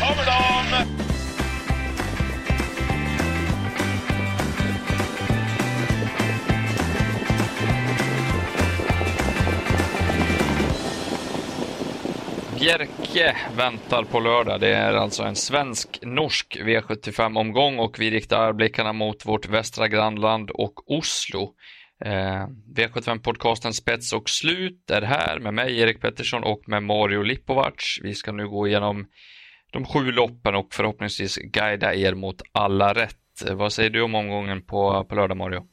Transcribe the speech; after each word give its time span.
kommer 0.00 0.26
de! 0.26 0.38
Bjerke 12.58 13.36
väntar 13.56 14.02
på 14.02 14.20
lördag. 14.20 14.60
Det 14.60 14.74
är 14.74 14.92
alltså 14.92 15.22
en 15.22 15.36
svensk-norsk 15.36 16.56
V75-omgång 16.60 17.78
och 17.78 18.00
vi 18.00 18.10
riktar 18.10 18.52
blickarna 18.52 18.92
mot 18.92 19.26
vårt 19.26 19.48
västra 19.48 19.88
grannland 19.88 20.50
och 20.50 20.90
Oslo. 20.90 21.54
Eh, 22.04 22.46
V75-podcasten 22.76 23.72
Spets 23.72 24.12
och 24.12 24.30
slut 24.30 24.90
är 24.90 25.02
här 25.02 25.38
med 25.38 25.54
mig, 25.54 25.80
Erik 25.80 26.00
Pettersson 26.00 26.44
och 26.44 26.62
med 26.66 26.82
Mario 26.82 27.22
Lipovac. 27.22 27.98
Vi 28.02 28.14
ska 28.14 28.32
nu 28.32 28.48
gå 28.48 28.68
igenom 28.68 29.06
de 29.72 29.86
sju 29.86 30.12
loppen 30.12 30.54
och 30.54 30.74
förhoppningsvis 30.74 31.36
guida 31.36 31.94
er 31.94 32.14
mot 32.14 32.42
alla 32.52 32.94
rätt. 32.94 33.16
Vad 33.50 33.72
säger 33.72 33.90
du 33.90 34.02
om 34.02 34.14
omgången 34.14 34.62
på, 34.62 35.04
på 35.04 35.14
lördag, 35.14 35.36
Mario? 35.36 35.66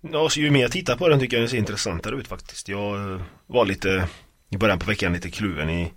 Ja, 0.00 0.28
så 0.28 0.40
ju 0.40 0.50
mer 0.50 0.60
jag 0.60 0.72
tittar 0.72 0.96
på 0.96 1.08
den 1.08 1.20
tycker 1.20 1.36
jag 1.36 1.42
den 1.42 1.48
ser 1.48 1.58
intressantare 1.58 2.16
ut 2.16 2.28
faktiskt. 2.28 2.68
Jag 2.68 3.12
eh, 3.12 3.20
var 3.46 3.64
lite 3.64 4.08
i 4.50 4.56
början 4.56 4.78
på 4.78 4.86
veckan 4.86 5.12
lite 5.12 5.30
kluven 5.30 5.70
i 5.70 5.92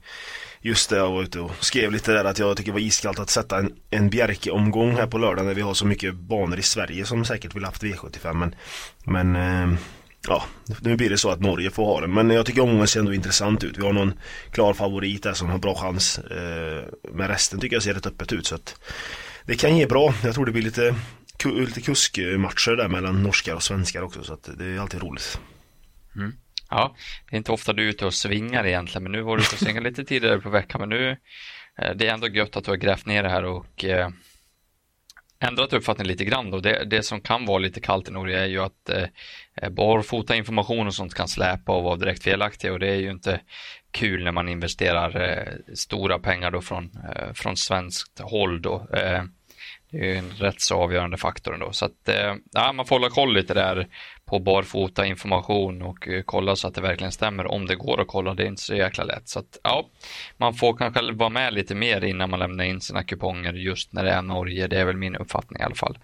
just 0.61 0.89
det 0.89 0.97
jag 0.97 1.11
var 1.11 1.23
ute 1.23 1.39
och 1.39 1.51
skrev 1.59 1.91
lite 1.91 2.11
där 2.11 2.25
att 2.25 2.39
jag 2.39 2.57
tycker 2.57 2.71
det 2.71 2.73
var 2.73 2.79
iskallt 2.87 3.19
att 3.19 3.29
sätta 3.29 3.59
en, 3.59 3.75
en 3.89 4.09
Bjerke-omgång 4.09 4.91
här 4.95 5.07
på 5.07 5.17
lördag 5.17 5.45
när 5.45 5.53
vi 5.53 5.61
har 5.61 5.73
så 5.73 5.85
mycket 5.85 6.15
banor 6.15 6.59
i 6.59 6.61
Sverige 6.61 7.05
som 7.05 7.25
säkert 7.25 7.55
vill 7.55 7.65
haft 7.65 7.83
V75 7.83 8.33
men 8.33 8.55
Men 9.03 9.35
eh, 9.35 9.79
Ja, 10.27 10.43
nu 10.81 10.95
blir 10.95 11.09
det 11.09 11.17
så 11.17 11.29
att 11.29 11.41
Norge 11.41 11.71
får 11.71 11.85
ha 11.85 12.01
den 12.01 12.13
men 12.13 12.29
jag 12.29 12.45
tycker 12.45 12.61
omgången 12.61 12.87
ser 12.87 12.99
ändå 12.99 13.13
intressant 13.13 13.63
ut. 13.63 13.77
Vi 13.77 13.81
har 13.81 13.93
någon 13.93 14.13
klar 14.51 14.73
favorit 14.73 15.23
där 15.23 15.33
som 15.33 15.49
har 15.49 15.57
bra 15.57 15.75
chans 15.75 16.19
eh, 16.19 16.83
Men 17.13 17.27
resten 17.27 17.59
tycker 17.59 17.75
jag 17.75 17.83
ser 17.83 17.93
rätt 17.93 18.05
öppet 18.05 18.33
ut 18.33 18.45
så 18.45 18.55
att 18.55 18.81
Det 19.45 19.55
kan 19.55 19.77
ge 19.77 19.85
bra. 19.85 20.13
Jag 20.23 20.35
tror 20.35 20.45
det 20.45 20.51
blir 20.51 20.63
lite 20.63 20.95
lite 21.45 21.81
kuskmatcher 21.81 22.75
där 22.75 22.87
mellan 22.87 23.23
norskar 23.23 23.55
och 23.55 23.63
svenskar 23.63 24.01
också 24.01 24.23
så 24.23 24.33
att 24.33 24.49
det 24.57 24.65
är 24.65 24.79
alltid 24.79 25.01
roligt. 25.01 25.39
Mm. 26.15 26.33
Ja, 26.69 26.95
det 27.29 27.35
är 27.35 27.37
inte 27.37 27.51
ofta 27.51 27.73
du 27.73 27.83
är 27.83 27.89
ute 27.89 28.05
och 28.05 28.13
svingar 28.13 28.65
egentligen, 28.65 29.03
men 29.03 29.11
nu 29.11 29.21
var 29.21 29.37
du 29.37 29.43
ute 29.43 29.55
och 29.55 29.59
svingade 29.59 29.89
lite 29.89 30.03
tidigare 30.03 30.39
på 30.39 30.49
veckan. 30.49 30.79
Men 30.79 30.89
nu, 30.89 31.17
eh, 31.77 31.95
det 31.95 32.07
är 32.07 32.13
ändå 32.13 32.27
gött 32.27 32.55
att 32.55 32.63
du 32.63 32.71
har 32.71 32.75
grävt 32.77 33.05
ner 33.05 33.23
det 33.23 33.29
här 33.29 33.43
och 33.43 33.85
eh, 33.85 34.09
ändrat 35.39 35.73
uppfattning 35.73 36.07
lite 36.07 36.25
grann. 36.25 36.51
Då. 36.51 36.59
Det, 36.59 36.85
det 36.85 37.03
som 37.03 37.21
kan 37.21 37.45
vara 37.45 37.57
lite 37.57 37.81
kallt 37.81 38.09
i 38.09 38.11
Norge 38.11 38.39
är 38.39 38.45
ju 38.45 38.59
att 38.59 38.89
eh, 38.89 39.03
eh, 39.61 39.69
barfota 39.69 40.35
information 40.35 40.87
och 40.87 40.93
sånt 40.93 41.13
kan 41.13 41.27
släpa 41.27 41.71
och 41.71 41.83
vara 41.83 41.95
direkt 41.95 42.23
felaktiga 42.23 42.73
och 42.73 42.79
det 42.79 42.87
är 42.87 42.95
ju 42.95 43.11
inte 43.11 43.41
kul 43.91 44.23
när 44.23 44.31
man 44.31 44.49
investerar 44.49 45.21
eh, 45.21 45.53
stora 45.75 46.19
pengar 46.19 46.51
då 46.51 46.61
från, 46.61 46.91
eh, 47.15 47.33
från 47.33 47.57
svenskt 47.57 48.19
håll. 48.19 48.61
Då. 48.61 48.87
Eh, 48.93 49.23
det 49.91 49.97
är 49.97 50.05
ju 50.05 50.15
en 50.15 50.29
rätt 50.29 50.61
så 50.61 50.75
avgörande 50.75 51.17
faktor 51.17 51.53
ändå. 51.53 51.71
Så 51.71 51.85
att, 51.85 52.09
eh, 52.09 52.35
ja, 52.51 52.73
man 52.73 52.85
får 52.85 52.95
hålla 52.95 53.09
koll 53.09 53.33
lite 53.33 53.53
där 53.53 53.87
på 54.25 54.39
barfota 54.39 55.05
information 55.05 55.81
och 55.81 56.07
eh, 56.07 56.23
kolla 56.25 56.55
så 56.55 56.67
att 56.67 56.75
det 56.75 56.81
verkligen 56.81 57.11
stämmer. 57.11 57.47
Om 57.47 57.65
det 57.65 57.75
går 57.75 58.01
att 58.01 58.07
kolla, 58.07 58.33
det 58.33 58.43
är 58.43 58.47
inte 58.47 58.61
så 58.61 58.75
jäkla 58.75 59.03
lätt. 59.03 59.29
Så 59.29 59.39
att, 59.39 59.59
ja, 59.63 59.89
man 60.37 60.53
får 60.53 60.77
kanske 60.77 61.11
vara 61.11 61.29
med 61.29 61.53
lite 61.53 61.75
mer 61.75 62.03
innan 62.03 62.29
man 62.29 62.39
lämnar 62.39 62.63
in 62.63 62.81
sina 62.81 63.03
kuponger 63.03 63.53
just 63.53 63.93
när 63.93 64.03
det 64.03 64.11
är 64.11 64.21
Norge. 64.21 64.67
Det 64.67 64.79
är 64.79 64.85
väl 64.85 64.97
min 64.97 65.15
uppfattning 65.15 65.61
i 65.61 65.63
alla 65.63 65.75
fall. 65.75 65.97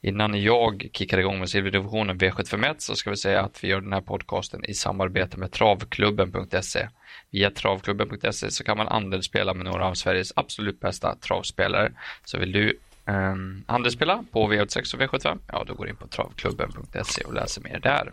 Innan 0.00 0.42
jag 0.42 0.88
kickar 0.92 1.18
igång 1.18 1.38
med 1.38 1.50
silverdivisionen 1.50 2.18
V751 2.18 2.74
så 2.78 2.94
ska 2.94 3.10
vi 3.10 3.16
säga 3.16 3.40
att 3.40 3.64
vi 3.64 3.68
gör 3.68 3.80
den 3.80 3.92
här 3.92 4.00
podcasten 4.00 4.64
i 4.64 4.74
samarbete 4.74 5.36
med 5.36 5.52
travklubben.se. 5.52 6.88
Via 7.30 7.50
travklubben.se 7.50 8.50
så 8.50 8.64
kan 8.64 8.76
man 8.76 8.88
andelsspela 8.88 9.54
med 9.54 9.64
några 9.64 9.86
av 9.86 9.94
Sveriges 9.94 10.32
absolut 10.36 10.80
bästa 10.80 11.16
travspelare. 11.16 11.92
Så 12.24 12.38
vill 12.38 12.52
du 12.52 12.78
Um, 13.08 13.64
handelsspela 13.68 14.24
på 14.32 14.52
V86 14.52 14.94
och 14.94 15.00
V75, 15.00 15.38
ja 15.46 15.64
då 15.66 15.74
går 15.74 15.88
in 15.88 15.96
på 15.96 16.06
travklubben.se 16.06 17.24
och 17.24 17.34
läser 17.34 17.62
mer 17.62 17.80
där. 17.80 18.12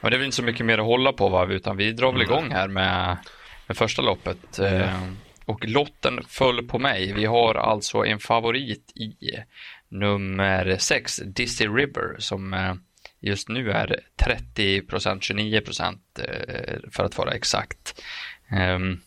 Men 0.00 0.10
det 0.10 0.16
är 0.16 0.18
väl 0.18 0.24
inte 0.24 0.36
så 0.36 0.42
mycket 0.42 0.66
mer 0.66 0.78
att 0.78 0.84
hålla 0.84 1.12
på 1.12 1.28
va, 1.28 1.46
utan 1.46 1.76
vi 1.76 1.92
drar 1.92 2.12
väl 2.12 2.22
igång 2.22 2.50
här 2.50 2.68
med, 2.68 3.16
med 3.66 3.76
första 3.76 4.02
loppet. 4.02 4.58
Mm. 4.58 4.82
Uh, 4.82 5.12
och 5.44 5.68
lotten 5.68 6.20
föll 6.28 6.66
på 6.66 6.78
mig. 6.78 7.12
Vi 7.12 7.24
har 7.24 7.54
alltså 7.54 8.04
en 8.04 8.18
favorit 8.18 8.92
i 8.94 9.14
nummer 9.88 10.76
6, 10.78 11.16
Dizzy 11.16 11.66
River, 11.66 12.16
som 12.18 12.54
uh, 12.54 12.74
just 13.20 13.48
nu 13.48 13.70
är 13.70 14.00
30% 14.24 15.20
29 15.20 15.60
procent 15.60 16.02
uh, 16.18 16.90
för 16.90 17.04
att 17.04 17.18
vara 17.18 17.32
exakt. 17.32 18.02
Um, 18.76 19.00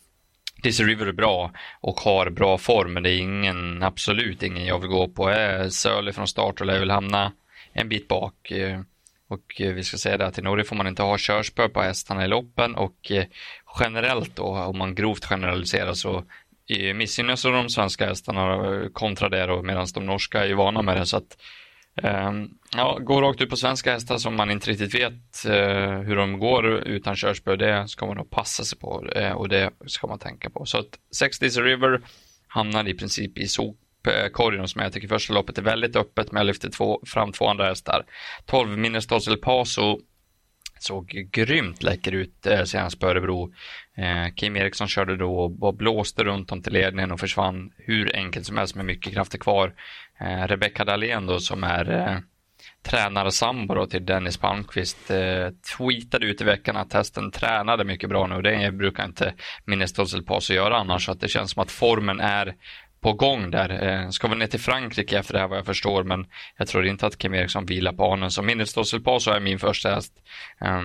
Dizzy 0.66 0.84
River 0.84 1.06
är 1.06 1.12
bra 1.12 1.52
och 1.82 2.00
har 2.00 2.30
bra 2.30 2.58
form, 2.58 2.94
men 2.94 3.04
det 3.04 3.12
är 3.12 3.20
ingen, 3.20 3.84
absolut 3.84 4.44
ingen 4.44 4.66
jag 4.66 4.80
vill 4.80 4.90
gå 4.90 5.08
på. 5.08 5.32
Jag 5.32 6.16
från 6.16 6.28
start 6.28 6.62
och 6.62 6.66
lär 6.66 6.80
väl 6.80 6.92
hamna 6.92 7.32
en 7.74 7.90
bit 7.90 8.08
bak. 8.08 8.52
Eh, 8.52 8.82
och 9.28 9.62
eh, 9.62 9.74
vi 9.74 9.84
ska 9.84 9.98
säga 9.98 10.18
det 10.18 10.26
att 10.26 10.38
i 10.38 10.42
Norge 10.42 10.66
får 10.66 10.76
man 10.76 10.88
inte 10.88 11.04
ha 11.04 11.18
körspö 11.18 11.70
på 11.70 11.82
hästarna 11.82 12.26
i 12.26 12.28
loppen 12.28 12.76
och 12.76 13.12
eh, 13.12 13.26
generellt 13.80 14.36
då, 14.36 14.46
om 14.46 14.78
man 14.78 14.96
grovt 14.96 15.26
generaliserar 15.26 15.94
så 15.94 16.24
missgynnas 16.96 17.42
de 17.42 17.70
svenska 17.70 18.06
hästarna 18.06 18.90
kontra 18.94 19.30
det 19.30 19.46
då 19.46 19.62
medan 19.62 19.88
de 19.94 20.06
norska 20.06 20.46
är 20.46 20.54
vana 20.54 20.82
med 20.82 20.98
det. 20.98 21.06
Så 21.06 21.18
att 21.18 21.38
ehm, 22.04 22.50
ja, 22.78 23.00
gå 23.02 23.22
rakt 23.22 23.42
ut 23.42 23.50
på 23.50 23.58
svenska 23.58 23.92
hästar 23.92 24.18
som 24.18 24.36
man 24.36 24.52
inte 24.52 24.72
riktigt 24.72 24.96
vet 24.96 25.46
eh, 25.46 26.00
hur 26.00 26.16
de 26.16 26.40
går 26.40 26.66
utan 26.66 27.16
körspö, 27.16 27.56
det 27.56 27.88
ska 27.88 28.06
man 28.06 28.18
nog 28.18 28.30
passa 28.30 28.64
sig 28.64 28.80
på 28.80 29.08
eh, 29.16 29.32
och 29.32 29.50
det 29.50 29.72
ska 29.86 30.08
man 30.08 30.20
tänka 30.20 30.50
på. 30.50 30.66
Så 30.66 30.78
att 30.78 31.00
60 31.16 31.50
River 31.50 32.02
hamnar 32.48 32.88
i 32.88 32.94
princip 32.94 33.38
i 33.38 33.48
sopkorgen 33.48 34.68
som 34.68 34.82
jag 34.82 34.94
tycker 34.94 35.08
första 35.08 35.34
loppet 35.34 35.58
är 35.58 35.62
väldigt 35.62 35.96
öppet, 35.96 36.32
men 36.32 36.40
jag 36.40 36.48
lyfter 36.48 36.70
två, 36.70 37.02
fram 37.06 37.32
två 37.32 37.48
andra 37.48 37.66
hästar. 37.66 38.06
12 38.46 38.78
Minnestads 38.78 39.28
El 39.28 39.38
Paso 39.38 40.00
såg 40.80 41.08
grymt 41.32 41.84
läcker 41.84 42.12
ut 42.12 42.46
eh, 42.46 42.64
senast 42.64 43.00
på 43.00 43.08
Örebro. 43.08 43.54
Eh, 43.98 44.34
Kim 44.36 44.56
Eriksson 44.56 44.88
körde 44.88 45.18
då 45.18 45.40
och 45.62 45.76
blåste 45.76 46.24
runt 46.24 46.52
om 46.52 46.62
till 46.62 46.74
ledningen 46.74 47.12
och 47.12 47.20
försvann 47.20 47.72
hur 47.78 48.16
enkelt 48.16 48.46
som 48.46 48.58
helst 48.58 48.76
med 48.76 48.86
mycket 48.86 49.14
krafter 49.14 49.38
kvar. 49.38 49.74
Eh, 50.20 50.48
Rebecca 50.48 50.86
Dahlén 50.86 51.26
då 51.26 51.40
som 51.40 51.64
är 51.64 51.92
eh, 51.92 52.18
tränarsambo 52.84 53.86
till 53.86 54.06
Dennis 54.06 54.38
Palmqvist 54.38 55.12
eh, 55.12 55.50
tweetade 55.78 56.26
ut 56.26 56.42
i 56.42 56.44
veckan 56.44 56.78
att 56.78 56.94
hästen 56.94 57.32
tränade 57.32 57.84
mycket 57.84 58.10
bra 58.10 58.28
nu 58.28 58.36
och 58.36 58.44
det 58.44 58.72
brukar 58.72 59.06
inte 59.06 59.34
Minnesota 59.66 60.54
göra 60.54 60.78
annars 60.78 61.06
så 61.06 61.12
att 61.12 61.22
det 61.22 61.28
känns 61.28 61.52
som 61.52 61.62
att 61.62 61.72
formen 61.72 62.20
är 62.20 62.56
på 63.06 63.14
gång 63.14 63.52
där. 63.52 63.84
Eh, 63.84 64.10
ska 64.10 64.28
väl 64.28 64.38
ner 64.38 64.48
till 64.48 64.60
Frankrike 64.60 65.20
efter 65.20 65.34
det 65.34 65.40
här 65.40 65.48
vad 65.48 65.58
jag 65.58 65.66
förstår 65.66 66.04
men 66.04 66.26
jag 66.58 66.68
tror 66.68 66.86
inte 66.86 67.08
att 67.08 67.18
Kim 67.18 67.34
Eriksson 67.34 67.66
vilar 67.66 67.94
på 67.94 68.10
honom. 68.10 68.32
Så 68.32 68.42
Minnesota 68.42 69.00
Paso 69.00 69.32
är 69.32 69.40
min 69.40 69.60
första 69.60 69.96
häst. 69.96 70.14
Eh, 70.62 70.82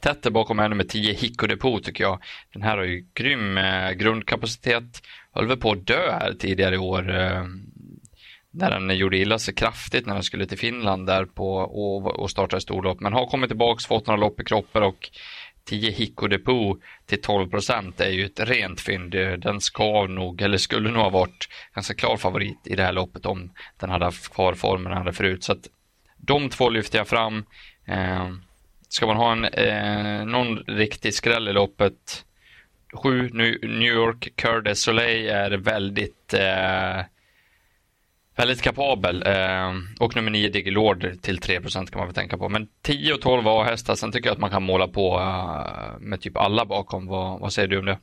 tätt 0.00 0.32
bakom 0.32 0.58
är 0.58 0.68
nummer 0.68 0.84
10 0.84 1.12
Hicko 1.12 1.46
Depot 1.46 1.84
tycker 1.84 2.04
jag. 2.04 2.22
Den 2.52 2.62
här 2.62 2.76
har 2.76 2.84
ju 2.84 3.06
grym 3.14 3.58
eh, 3.58 3.90
grundkapacitet. 3.90 5.02
Höll 5.32 5.46
väl 5.46 5.56
på 5.56 5.72
att 5.72 5.86
dö 5.86 6.10
här 6.10 6.34
tidigare 6.38 6.74
i 6.74 6.78
år. 6.78 7.10
Ehm, 7.10 7.73
när 8.56 8.70
den 8.70 8.96
gjorde 8.96 9.16
illa 9.16 9.38
sig 9.38 9.54
kraftigt 9.54 10.06
när 10.06 10.14
den 10.14 10.22
skulle 10.22 10.46
till 10.46 10.58
Finland 10.58 11.06
där 11.06 11.24
på 11.24 11.54
och, 11.56 12.20
och 12.20 12.30
starta 12.30 12.60
storlopp. 12.60 13.00
Men 13.00 13.12
har 13.12 13.26
kommit 13.26 13.50
tillbaks, 13.50 13.86
fått 13.86 14.06
några 14.06 14.20
lopp 14.20 14.40
i 14.40 14.44
kroppen 14.44 14.82
och 14.82 15.10
10 15.64 15.90
Hicko 15.90 16.26
Depot 16.26 16.80
till 17.06 17.20
12 17.20 17.50
procent 17.50 18.00
är 18.00 18.10
ju 18.10 18.24
ett 18.24 18.40
rent 18.40 18.80
fynd. 18.80 19.10
Den 19.38 19.60
ska 19.60 20.06
nog, 20.06 20.42
eller 20.42 20.58
skulle 20.58 20.90
nog 20.90 21.02
ha 21.02 21.10
varit 21.10 21.48
ganska 21.74 21.94
klar 21.94 22.16
favorit 22.16 22.58
i 22.64 22.76
det 22.76 22.82
här 22.82 22.92
loppet 22.92 23.26
om 23.26 23.50
den 23.80 23.90
hade 23.90 24.04
haft 24.04 24.34
kvar 24.34 24.54
formen 24.54 24.84
den 24.84 24.98
hade 24.98 25.12
förut. 25.12 25.44
Så 25.44 25.52
att 25.52 25.68
de 26.16 26.48
två 26.48 26.70
lyfter 26.70 26.98
jag 26.98 27.08
fram. 27.08 27.44
Eh, 27.86 28.30
ska 28.88 29.06
man 29.06 29.16
ha 29.16 29.32
en, 29.32 29.44
eh, 29.44 30.26
någon 30.26 30.58
riktig 30.58 31.14
skräll 31.14 31.48
i 31.48 31.52
loppet, 31.52 32.24
7 32.92 33.30
New 33.62 33.86
York 33.86 34.32
Cœur 34.36 34.74
Soleil 34.74 35.28
är 35.28 35.50
väldigt 35.50 36.34
eh, 36.34 37.00
Väldigt 38.36 38.62
kapabel. 38.62 39.22
Eh, 39.26 39.72
och 40.00 40.16
nummer 40.16 40.30
9 40.30 40.48
Digilord 40.48 41.22
till 41.22 41.38
3% 41.38 41.90
kan 41.90 41.98
man 41.98 42.06
väl 42.06 42.14
tänka 42.14 42.38
på. 42.38 42.48
Men 42.48 42.68
10 42.82 43.14
och 43.14 43.20
12 43.20 43.48
A-hästar, 43.48 43.94
sen 43.94 44.12
tycker 44.12 44.28
jag 44.28 44.34
att 44.34 44.40
man 44.40 44.50
kan 44.50 44.62
måla 44.62 44.88
på 44.88 45.18
uh, 45.18 46.00
med 46.00 46.20
typ 46.20 46.36
alla 46.36 46.64
bakom. 46.64 47.06
Vad, 47.06 47.40
vad 47.40 47.52
säger 47.52 47.68
du 47.68 47.78
om 47.78 47.84
det? 47.84 47.98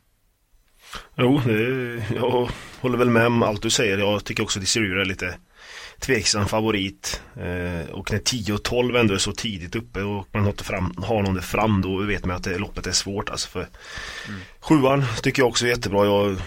Jo, 1.16 1.42
det, 1.46 2.04
jag 2.16 2.50
håller 2.82 2.98
väl 2.98 3.10
med 3.10 3.28
om 3.28 3.44
allt 3.44 3.62
du 3.62 3.70
säger. 3.70 3.98
Jag 3.98 4.26
tycker 4.26 4.44
också 4.44 4.60
att 4.60 4.64
Disirur 4.64 4.98
är 4.98 5.06
lite 5.06 5.36
tveksam 6.00 6.46
favorit. 6.46 7.22
Eh, 7.36 7.90
och 7.92 8.12
när 8.12 8.20
10 8.20 8.54
och 8.54 8.64
12 8.64 8.96
ändå 8.96 9.14
är 9.14 9.18
så 9.18 9.32
tidigt 9.32 9.76
uppe 9.76 10.02
och 10.02 10.28
man 10.32 10.44
har, 10.44 10.52
fram, 10.52 10.94
har 10.98 11.22
någon 11.24 11.34
där 11.34 11.42
fram 11.42 11.82
då 11.82 11.98
vet 11.98 12.26
man 12.26 12.36
att 12.36 12.44
det, 12.44 12.58
loppet 12.58 12.88
är 12.88 12.92
svårt 12.92 13.30
alltså. 13.30 13.50
För 13.50 13.60
mm. 13.60 14.42
Sjuan 14.60 15.04
tycker 15.24 15.42
jag 15.42 15.50
också 15.50 15.66
är 15.66 15.70
jättebra. 15.70 16.06
Jag 16.06 16.38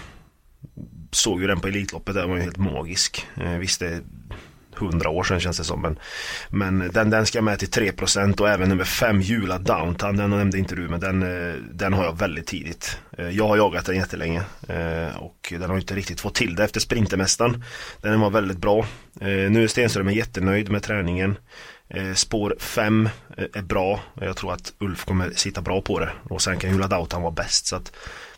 såg 1.15 1.41
ju 1.41 1.47
den 1.47 1.59
på 1.59 1.67
Elitloppet 1.67 2.15
den 2.15 2.29
var 2.29 2.35
ju 2.35 2.41
helt 2.41 2.57
magisk. 2.57 3.27
Eh, 3.37 3.57
visst 3.57 3.79
det 3.79 3.87
är 3.87 4.01
hundra 4.75 5.09
år 5.09 5.23
sedan 5.23 5.39
känns 5.39 5.57
det 5.57 5.63
som. 5.63 5.81
Men, 5.81 5.99
men 6.49 6.91
den, 6.93 7.09
den 7.09 7.25
ska 7.25 7.41
med 7.41 7.59
till 7.59 7.69
3% 7.69 8.41
och 8.41 8.49
även 8.49 8.69
nummer 8.69 8.83
5 8.83 9.21
Jula 9.21 9.57
Downtown, 9.57 10.17
den 10.17 10.29
nämnde 10.29 10.57
inte 10.57 10.75
du 10.75 10.87
men 10.87 10.99
den, 10.99 11.23
eh, 11.23 11.55
den 11.71 11.93
har 11.93 12.03
jag 12.03 12.19
väldigt 12.19 12.47
tidigt. 12.47 12.99
Eh, 13.17 13.29
jag 13.29 13.47
har 13.47 13.57
jagat 13.57 13.85
den 13.85 13.95
jättelänge 13.95 14.43
eh, 14.67 15.17
och 15.17 15.53
den 15.59 15.69
har 15.69 15.77
inte 15.77 15.95
riktigt 15.95 16.21
fått 16.21 16.35
till 16.35 16.55
det 16.55 16.63
efter 16.63 16.79
Sprintermästaren. 16.79 17.63
Den 18.01 18.19
var 18.19 18.29
väldigt 18.29 18.57
bra. 18.57 18.85
Nu 19.21 19.63
är 19.63 19.67
Stenström 19.67 20.09
jättenöjd 20.09 20.69
med 20.69 20.83
träningen. 20.83 21.37
Spår 22.15 22.55
5 22.59 23.09
är 23.53 23.61
bra. 23.61 23.99
Jag 24.21 24.37
tror 24.37 24.53
att 24.53 24.73
Ulf 24.79 25.05
kommer 25.05 25.29
sitta 25.29 25.61
bra 25.61 25.81
på 25.81 25.99
det. 25.99 26.09
Och 26.23 26.41
sen 26.41 26.57
kan 26.57 26.71
Jula 26.71 26.87
Downtown 26.87 27.21
vara 27.21 27.31
bäst. 27.31 27.65
Så 27.65 27.75
att 27.75 27.91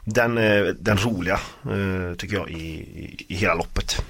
den 0.10 0.38
är 0.38 0.76
den 0.80 0.98
roliga 0.98 1.40
tycker 2.18 2.36
jag 2.36 2.50
i, 2.50 2.56
i, 2.56 3.26
i 3.28 3.36
hela 3.36 3.54
loppet. 3.54 4.06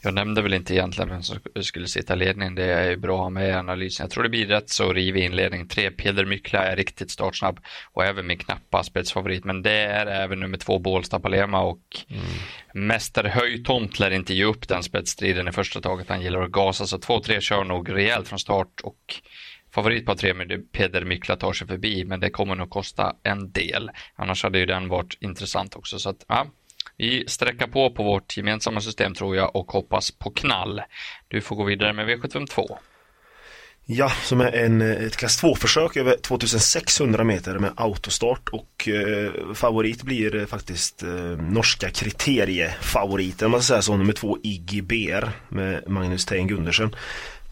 Jag 0.00 0.14
nämnde 0.14 0.42
väl 0.42 0.54
inte 0.54 0.74
egentligen 0.74 1.08
vem 1.08 1.22
som 1.22 1.38
skulle 1.62 1.86
sitta 1.86 2.14
i 2.14 2.16
ledningen. 2.16 2.54
Det 2.54 2.64
är 2.64 2.90
ju 2.90 2.96
bra 2.96 3.16
att 3.16 3.22
ha 3.22 3.30
med 3.30 3.48
i 3.48 3.52
analysen. 3.52 4.04
Jag 4.04 4.10
tror 4.10 4.22
det 4.22 4.28
blir 4.28 4.46
rätt 4.46 4.70
så 4.70 4.92
rivig 4.92 5.24
inledning. 5.24 5.68
Tre, 5.68 5.90
Peder 5.90 6.24
Mykla 6.24 6.64
är 6.64 6.76
riktigt 6.76 7.10
startsnabb 7.10 7.60
och 7.92 8.04
även 8.04 8.26
min 8.26 8.38
knappa 8.38 8.82
spetsfavorit. 8.82 9.44
Men 9.44 9.62
det 9.62 9.70
är 9.70 10.06
även 10.06 10.40
nummer 10.40 10.58
två, 10.58 10.78
Bålsta 10.78 11.20
Palema 11.20 11.60
och 11.60 11.82
mm. 12.08 12.86
Mästare 12.86 13.28
Höjtomt 13.28 13.98
lär 13.98 14.10
inte 14.10 14.34
ge 14.34 14.44
upp 14.44 14.68
den 14.68 14.82
spetsstriden 14.82 15.48
i 15.48 15.52
första 15.52 15.80
taget. 15.80 16.08
Han 16.08 16.22
gillar 16.22 16.42
att 16.42 16.52
gasa, 16.52 16.86
så 16.86 16.98
två, 16.98 17.20
tre 17.20 17.40
kör 17.40 17.64
nog 17.64 17.92
rejält 17.92 18.28
från 18.28 18.38
start 18.38 18.80
och 18.82 19.14
favorit 19.74 20.06
på 20.06 20.14
tre 20.14 20.34
med 20.34 20.72
Peder 20.72 21.04
Mikla 21.04 21.36
tar 21.36 21.52
sig 21.52 21.66
förbi, 21.66 22.04
men 22.04 22.20
det 22.20 22.30
kommer 22.30 22.54
nog 22.54 22.70
kosta 22.70 23.16
en 23.22 23.52
del. 23.52 23.90
Annars 24.16 24.42
hade 24.42 24.58
ju 24.58 24.66
den 24.66 24.88
varit 24.88 25.18
intressant 25.20 25.76
också. 25.76 25.98
Så 25.98 26.10
att, 26.10 26.24
ja, 26.28 26.46
vi 26.96 27.24
sträcker 27.26 27.66
på 27.66 27.90
på 27.90 28.02
vårt 28.02 28.36
gemensamma 28.36 28.80
system 28.80 29.14
tror 29.14 29.36
jag 29.36 29.56
och 29.56 29.72
hoppas 29.72 30.10
på 30.10 30.30
knall. 30.30 30.82
Du 31.28 31.40
får 31.40 31.56
gå 31.56 31.64
vidare 31.64 31.92
med 31.92 32.08
V752. 32.08 32.76
Ja, 33.88 34.10
som 34.10 34.40
är 34.40 34.52
en, 34.52 34.80
ett 34.80 35.16
klass 35.16 35.42
2-försök 35.42 35.96
över 35.96 36.16
2600 36.16 37.24
meter 37.24 37.58
med 37.58 37.72
autostart 37.76 38.48
och 38.48 38.88
eh, 38.88 39.54
favorit 39.54 40.02
blir 40.02 40.36
eh, 40.36 40.46
faktiskt 40.46 41.02
eh, 41.02 41.10
norska 41.38 41.90
kriteriefavoriten, 41.90 43.50
man 43.50 43.62
ska 43.62 43.72
säga 43.72 43.82
så, 43.82 43.96
nummer 43.96 44.12
två 44.12 44.38
Iggy 44.42 44.82
BR 44.82 45.28
med 45.48 45.88
Magnus 45.88 46.24
Tein 46.24 46.48
Gundersen. 46.48 46.94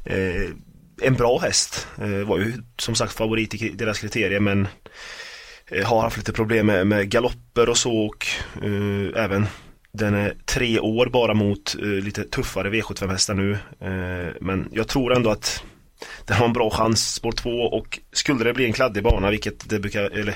Eh, 0.05 0.51
en 1.03 1.15
bra 1.15 1.39
häst, 1.39 1.89
eh, 1.99 2.27
var 2.29 2.39
ju 2.39 2.53
som 2.79 2.95
sagt 2.95 3.13
favorit 3.13 3.55
i 3.55 3.69
deras 3.69 3.99
kriterier 3.99 4.41
men 4.41 4.69
eh, 5.67 5.87
har 5.87 6.03
haft 6.03 6.17
lite 6.17 6.33
problem 6.33 6.67
med, 6.67 6.87
med 6.87 7.09
galopper 7.11 7.69
och 7.69 7.79
så 7.79 7.97
och 7.97 8.27
uh, 8.65 9.11
även 9.17 9.47
den 9.93 10.15
är 10.15 10.35
tre 10.45 10.81
år 10.81 11.07
bara 11.07 11.35
mot 11.35 11.77
uh, 11.83 12.05
lite 12.05 12.25
tuffare 12.25 12.71
V75 12.71 13.11
hästar 13.11 13.35
nu. 13.35 13.53
Uh, 13.53 14.33
men 14.41 14.69
jag 14.73 14.89
tror 14.89 15.17
ändå 15.17 15.31
att 15.31 15.65
den 16.25 16.37
har 16.37 16.47
en 16.47 16.53
bra 16.53 16.71
chans, 16.71 17.15
spår 17.15 17.33
2 17.33 17.51
och 17.51 17.99
skulle 18.13 18.45
det 18.45 18.55
bli 18.55 18.65
en 18.65 18.73
kladdig 18.73 19.03
bana, 19.03 19.31
vilket 19.31 19.69
det 19.69 19.81
brukar, 19.81 20.03
eller 20.03 20.35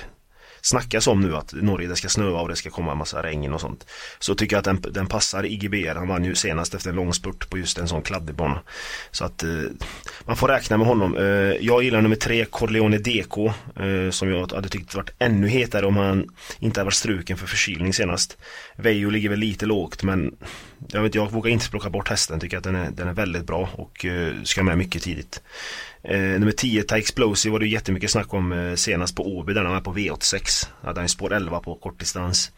snackas 0.62 1.06
om 1.06 1.20
nu 1.20 1.36
att 1.36 1.52
Norge 1.52 1.88
det 1.88 1.96
ska 1.96 2.08
snöa 2.08 2.40
och 2.40 2.48
det 2.48 2.56
ska 2.56 2.70
komma 2.70 2.92
en 2.92 2.98
massa 2.98 3.22
regn 3.22 3.54
och 3.54 3.60
sånt. 3.60 3.86
Så 4.18 4.34
tycker 4.34 4.56
jag 4.56 4.58
att 4.58 4.82
den, 4.82 4.92
den 4.92 5.06
passar 5.06 5.46
IGBR. 5.46 5.94
Han 5.94 6.08
vann 6.08 6.24
ju 6.24 6.34
senast 6.34 6.74
efter 6.74 6.90
en 6.90 6.96
lång 6.96 7.14
spurt 7.14 7.50
på 7.50 7.58
just 7.58 7.78
en 7.78 7.88
sån 7.88 8.02
kladdig 8.02 8.34
bana. 8.34 8.60
Så 9.10 9.24
att 9.24 9.42
eh, 9.42 9.50
man 10.24 10.36
får 10.36 10.48
räkna 10.48 10.76
med 10.76 10.86
honom. 10.86 11.16
Eh, 11.16 11.24
jag 11.60 11.82
gillar 11.82 12.02
nummer 12.02 12.16
tre 12.16 12.44
Corleone 12.44 12.98
DK 12.98 13.36
eh, 13.76 14.10
som 14.10 14.30
jag 14.30 14.52
hade 14.52 14.68
tyckt 14.68 14.94
varit 14.94 15.10
ännu 15.18 15.48
hetare 15.48 15.86
om 15.86 15.96
han 15.96 16.28
inte 16.58 16.80
hade 16.80 16.86
varit 16.86 16.94
struken 16.94 17.36
för 17.36 17.46
förkylning 17.46 17.92
senast. 17.92 18.38
Vejo 18.76 19.10
ligger 19.10 19.28
väl 19.28 19.38
lite 19.38 19.66
lågt 19.66 20.02
men 20.02 20.36
jag, 20.88 21.02
vet, 21.02 21.14
jag 21.14 21.30
vågar 21.32 21.50
inte 21.50 21.70
plocka 21.70 21.90
bort 21.90 22.08
hästen. 22.08 22.40
Tycker 22.40 22.58
att 22.58 22.64
den 22.64 22.74
är, 22.74 22.90
den 22.90 23.08
är 23.08 23.12
väldigt 23.12 23.46
bra 23.46 23.68
och 23.72 24.04
eh, 24.04 24.32
ska 24.44 24.62
med 24.62 24.78
mycket 24.78 25.02
tidigt. 25.02 25.42
Eh, 26.02 26.18
nummer 26.18 26.52
10, 26.52 26.82
Ta 26.82 26.98
Explosive 26.98 27.52
var 27.52 27.58
det 27.58 27.66
jättemycket 27.66 28.10
snack 28.10 28.34
om 28.34 28.52
eh, 28.52 28.74
senast 28.74 29.16
på 29.16 29.36
Åby 29.36 29.52
där 29.52 29.64
han 29.64 29.74
var 29.74 29.80
på 29.80 29.94
V86. 29.94 30.68
Hade 30.82 31.00
han 31.00 31.08
spår 31.08 31.32
11 31.32 31.60
på 31.60 31.74
kortdistans. 31.74 32.52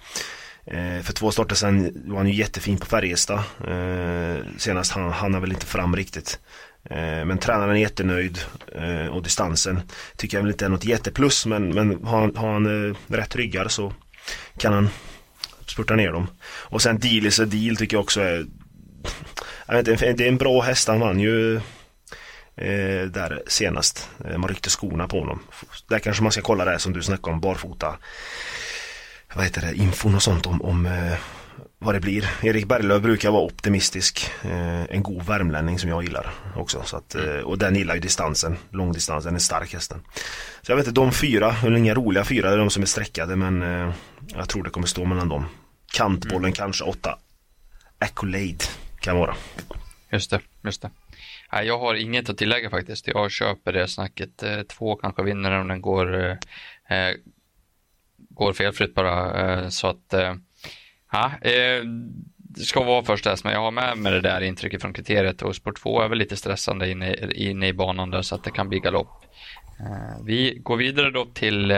Eh, 0.67 1.01
för 1.03 1.13
två 1.13 1.31
starter 1.31 1.55
sen 1.55 2.03
var 2.07 2.17
han 2.17 2.29
ju 2.29 2.35
jättefin 2.35 2.79
på 2.79 2.87
Färjestad. 2.87 3.41
Eh, 3.69 4.45
senast 4.59 4.93
han, 4.93 5.13
han 5.13 5.35
har 5.35 5.41
väl 5.41 5.53
inte 5.53 5.67
fram 5.67 5.97
riktigt. 5.97 6.39
Eh, 6.85 7.25
men 7.25 7.39
tränaren 7.39 7.77
är 7.77 7.81
jättenöjd 7.81 8.39
eh, 8.75 9.07
och 9.07 9.23
distansen 9.23 9.83
tycker 10.17 10.37
jag 10.37 10.43
väl 10.43 10.53
inte 10.53 10.65
är 10.65 10.69
något 10.69 10.85
jätteplus 10.85 11.47
men, 11.47 11.69
men 11.69 12.05
har, 12.05 12.21
han, 12.21 12.37
har 12.37 12.53
han 12.53 12.91
eh, 12.91 12.97
rätt 13.07 13.37
ryggar 13.37 13.69
så 13.69 13.93
kan 14.57 14.73
han 14.73 14.89
spurta 15.67 15.97
ner 15.97 16.13
dem. 16.13 16.27
Och 16.43 16.83
sen 16.83 16.99
Deal 16.99 17.27
is 17.27 17.41
a 17.41 17.45
deal 17.45 17.77
tycker 17.77 17.97
jag 17.97 18.03
också 18.03 18.21
är 18.21 18.47
jag 19.67 19.77
vet 19.77 19.89
inte, 19.89 20.13
det 20.13 20.25
är 20.25 20.29
en 20.29 20.37
bra 20.37 20.61
häst. 20.61 20.89
Han 20.89 21.01
vann 21.01 21.21
ju 21.21 21.61
eh, 22.61 23.07
där 23.07 23.43
senast. 23.47 24.09
Eh, 24.25 24.39
man 24.39 24.49
ryckte 24.49 24.71
skorna 24.71 25.09
på 25.09 25.21
honom. 25.21 25.41
Där 25.89 25.99
kanske 25.99 26.23
man 26.23 26.33
ska 26.33 26.43
kolla 26.43 26.65
det 26.65 26.79
som 26.79 26.93
du 26.93 27.03
snackade 27.03 27.33
om, 27.33 27.41
barfota. 27.41 27.97
Vad 29.35 29.45
heter 29.45 29.61
det, 29.61 29.75
infon 29.75 30.15
och 30.15 30.23
sånt 30.23 30.47
om, 30.47 30.63
om 30.63 30.87
eh, 30.87 31.19
vad 31.79 31.95
det 31.95 32.01
blir. 32.01 32.31
Erik 32.43 32.67
Berglöf 32.67 33.03
brukar 33.03 33.31
vara 33.31 33.43
optimistisk. 33.43 34.31
Eh, 34.43 34.83
en 34.83 35.03
god 35.03 35.23
värmlänning 35.23 35.79
som 35.79 35.91
jag 35.91 36.03
gillar 36.03 36.35
också. 36.57 36.83
Så 36.85 36.97
att, 36.97 37.15
eh, 37.15 37.25
och 37.25 37.59
den 37.59 37.77
gillar 37.77 37.95
ju 37.95 38.01
distansen, 38.01 38.57
långdistansen, 38.71 39.35
är 39.35 39.39
stark 39.39 39.73
hästen. 39.73 40.01
Så 40.63 40.73
jag 40.73 40.77
vet 40.77 40.87
inte, 40.87 41.01
de 41.01 41.13
fyra, 41.13 41.57
eller 41.65 41.77
inga 41.77 41.95
roliga 41.95 42.25
fyra, 42.25 42.49
det 42.49 42.55
är 42.55 42.59
de 42.59 42.71
som 42.71 42.83
är 42.83 42.87
streckade 42.87 43.37
men 43.37 43.63
eh, 43.63 43.95
jag 44.27 44.49
tror 44.49 44.63
det 44.63 44.71
kommer 44.71 44.87
stå 44.87 45.05
mellan 45.05 45.29
dem. 45.29 45.47
Kantbollen 45.93 46.45
mm. 46.45 46.53
kanske 46.53 46.85
åtta. 46.85 47.19
Accolade 47.99 48.65
kan 49.01 49.17
vara. 49.17 49.35
Just 50.13 50.31
det, 50.31 50.41
just 50.63 50.83
det. 50.83 50.91
Nej, 51.53 51.67
jag 51.67 51.79
har 51.79 51.95
inget 51.95 52.29
att 52.29 52.39
tillägga 52.39 52.71
faktiskt. 52.71 53.07
Jag 53.07 53.31
köper 53.31 53.73
det 53.73 53.89
snacket. 53.89 54.43
Eh, 54.43 54.63
två 54.63 54.97
kanske 54.97 55.23
vinner 55.23 55.61
om 55.61 55.69
den 55.69 55.81
går, 55.81 56.21
eh, 56.21 56.37
eh 57.09 57.15
går 58.17 58.53
felfritt 58.53 58.95
bara. 58.95 59.41
Eh, 59.41 59.69
så 59.69 59.87
att, 59.87 60.15
eh, 60.15 60.35
ja, 61.13 61.33
eh, 61.41 61.85
det 62.37 62.61
ska 62.61 62.85
vara 62.85 63.05
först 63.05 63.27
häst, 63.27 63.45
men 63.45 63.53
jag 63.53 63.61
har 63.61 63.71
med 63.71 63.99
mig 63.99 64.13
det 64.13 64.21
där 64.21 64.41
intrycket 64.41 64.83
från 64.83 64.93
kriteriet 64.93 65.43
och 65.43 65.57
spår 65.57 65.73
2 65.73 66.01
är 66.01 66.09
väl 66.09 66.19
lite 66.19 66.37
stressande 66.37 66.91
inne, 66.91 67.17
inne 67.35 67.69
i 67.69 67.73
banan 67.73 68.11
där 68.11 68.23
så 68.23 68.35
att 68.35 68.45
det 68.45 68.51
kan 68.51 68.69
bli 68.69 68.79
galopp. 68.79 69.25
vi 70.25 70.59
går 70.63 70.77
vidare 70.77 71.11
då 71.11 71.25
till 71.25 71.73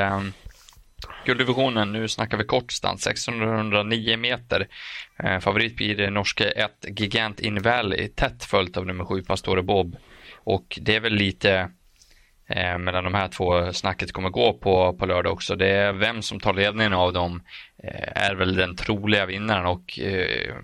Gulddivisionen, 1.25 1.93
nu 1.93 2.09
snackar 2.09 2.37
vi 2.37 2.45
kortdistans, 2.45 3.07
1609 3.07 4.17
meter. 4.17 4.69
Eh, 5.19 5.39
favorit 5.39 5.77
blir 5.77 5.97
det 5.97 6.11
norska 6.11 6.51
1 6.51 6.71
Gigant 7.01 7.41
In 7.41 7.63
Valley, 7.63 8.09
tätt 8.09 8.45
följt 8.45 8.77
av 8.77 8.87
nummer 8.87 9.05
7 9.05 9.23
Pastore 9.23 9.63
Bob. 9.63 9.97
Och 10.45 10.79
det 10.83 10.97
är 10.97 11.01
väl 11.01 11.15
lite 11.15 11.71
eh, 12.47 12.79
mellan 12.79 13.05
de 13.05 13.15
här 13.15 13.29
två 13.29 13.73
snacket 13.73 14.13
kommer 14.13 14.31
gå 14.31 14.53
på, 14.53 14.97
på 14.99 15.07
lördag 15.07 15.33
också. 15.33 15.57
Det 15.57 15.69
är 15.69 15.93
vem 15.93 16.23
som 16.23 16.41
tar 16.41 16.55
ledningen 16.55 16.93
av 16.93 17.13
dem 17.13 17.43
eh, 17.83 18.25
är 18.25 18.35
väl 18.35 18.57
den 18.57 18.77
troliga 18.77 19.27
vinnaren 19.27 19.67
och 19.67 19.99
eh, 19.99 20.55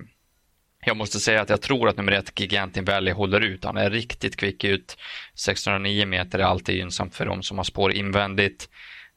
jag 0.84 0.96
måste 0.96 1.20
säga 1.20 1.40
att 1.40 1.50
jag 1.50 1.62
tror 1.62 1.88
att 1.88 1.96
nummer 1.96 2.12
ett 2.12 2.40
Gigantin 2.40 2.84
Valley 2.84 3.14
håller 3.14 3.40
ut. 3.40 3.64
Han 3.64 3.76
är 3.76 3.90
riktigt 3.90 4.36
kvick 4.36 4.64
ut. 4.64 4.96
1609 5.32 6.06
meter 6.06 6.38
är 6.38 6.42
alltid 6.42 6.76
gynnsamt 6.76 7.14
för 7.14 7.26
dem 7.26 7.42
som 7.42 7.56
har 7.56 7.64
spår 7.64 7.92
invändigt. 7.92 8.68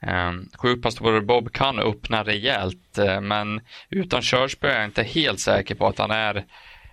Ehm, 0.01 0.49
Sjukpastor 0.53 1.21
Bob 1.21 1.51
kan 1.53 1.79
öppna 1.79 2.23
rejält, 2.23 2.97
eh, 2.97 3.21
men 3.21 3.61
utan 3.89 4.21
körspö 4.21 4.67
är 4.67 4.75
jag 4.75 4.85
inte 4.85 5.03
helt 5.03 5.39
säker 5.39 5.75
på 5.75 5.87
att 5.87 5.97
han 5.97 6.11
är 6.11 6.45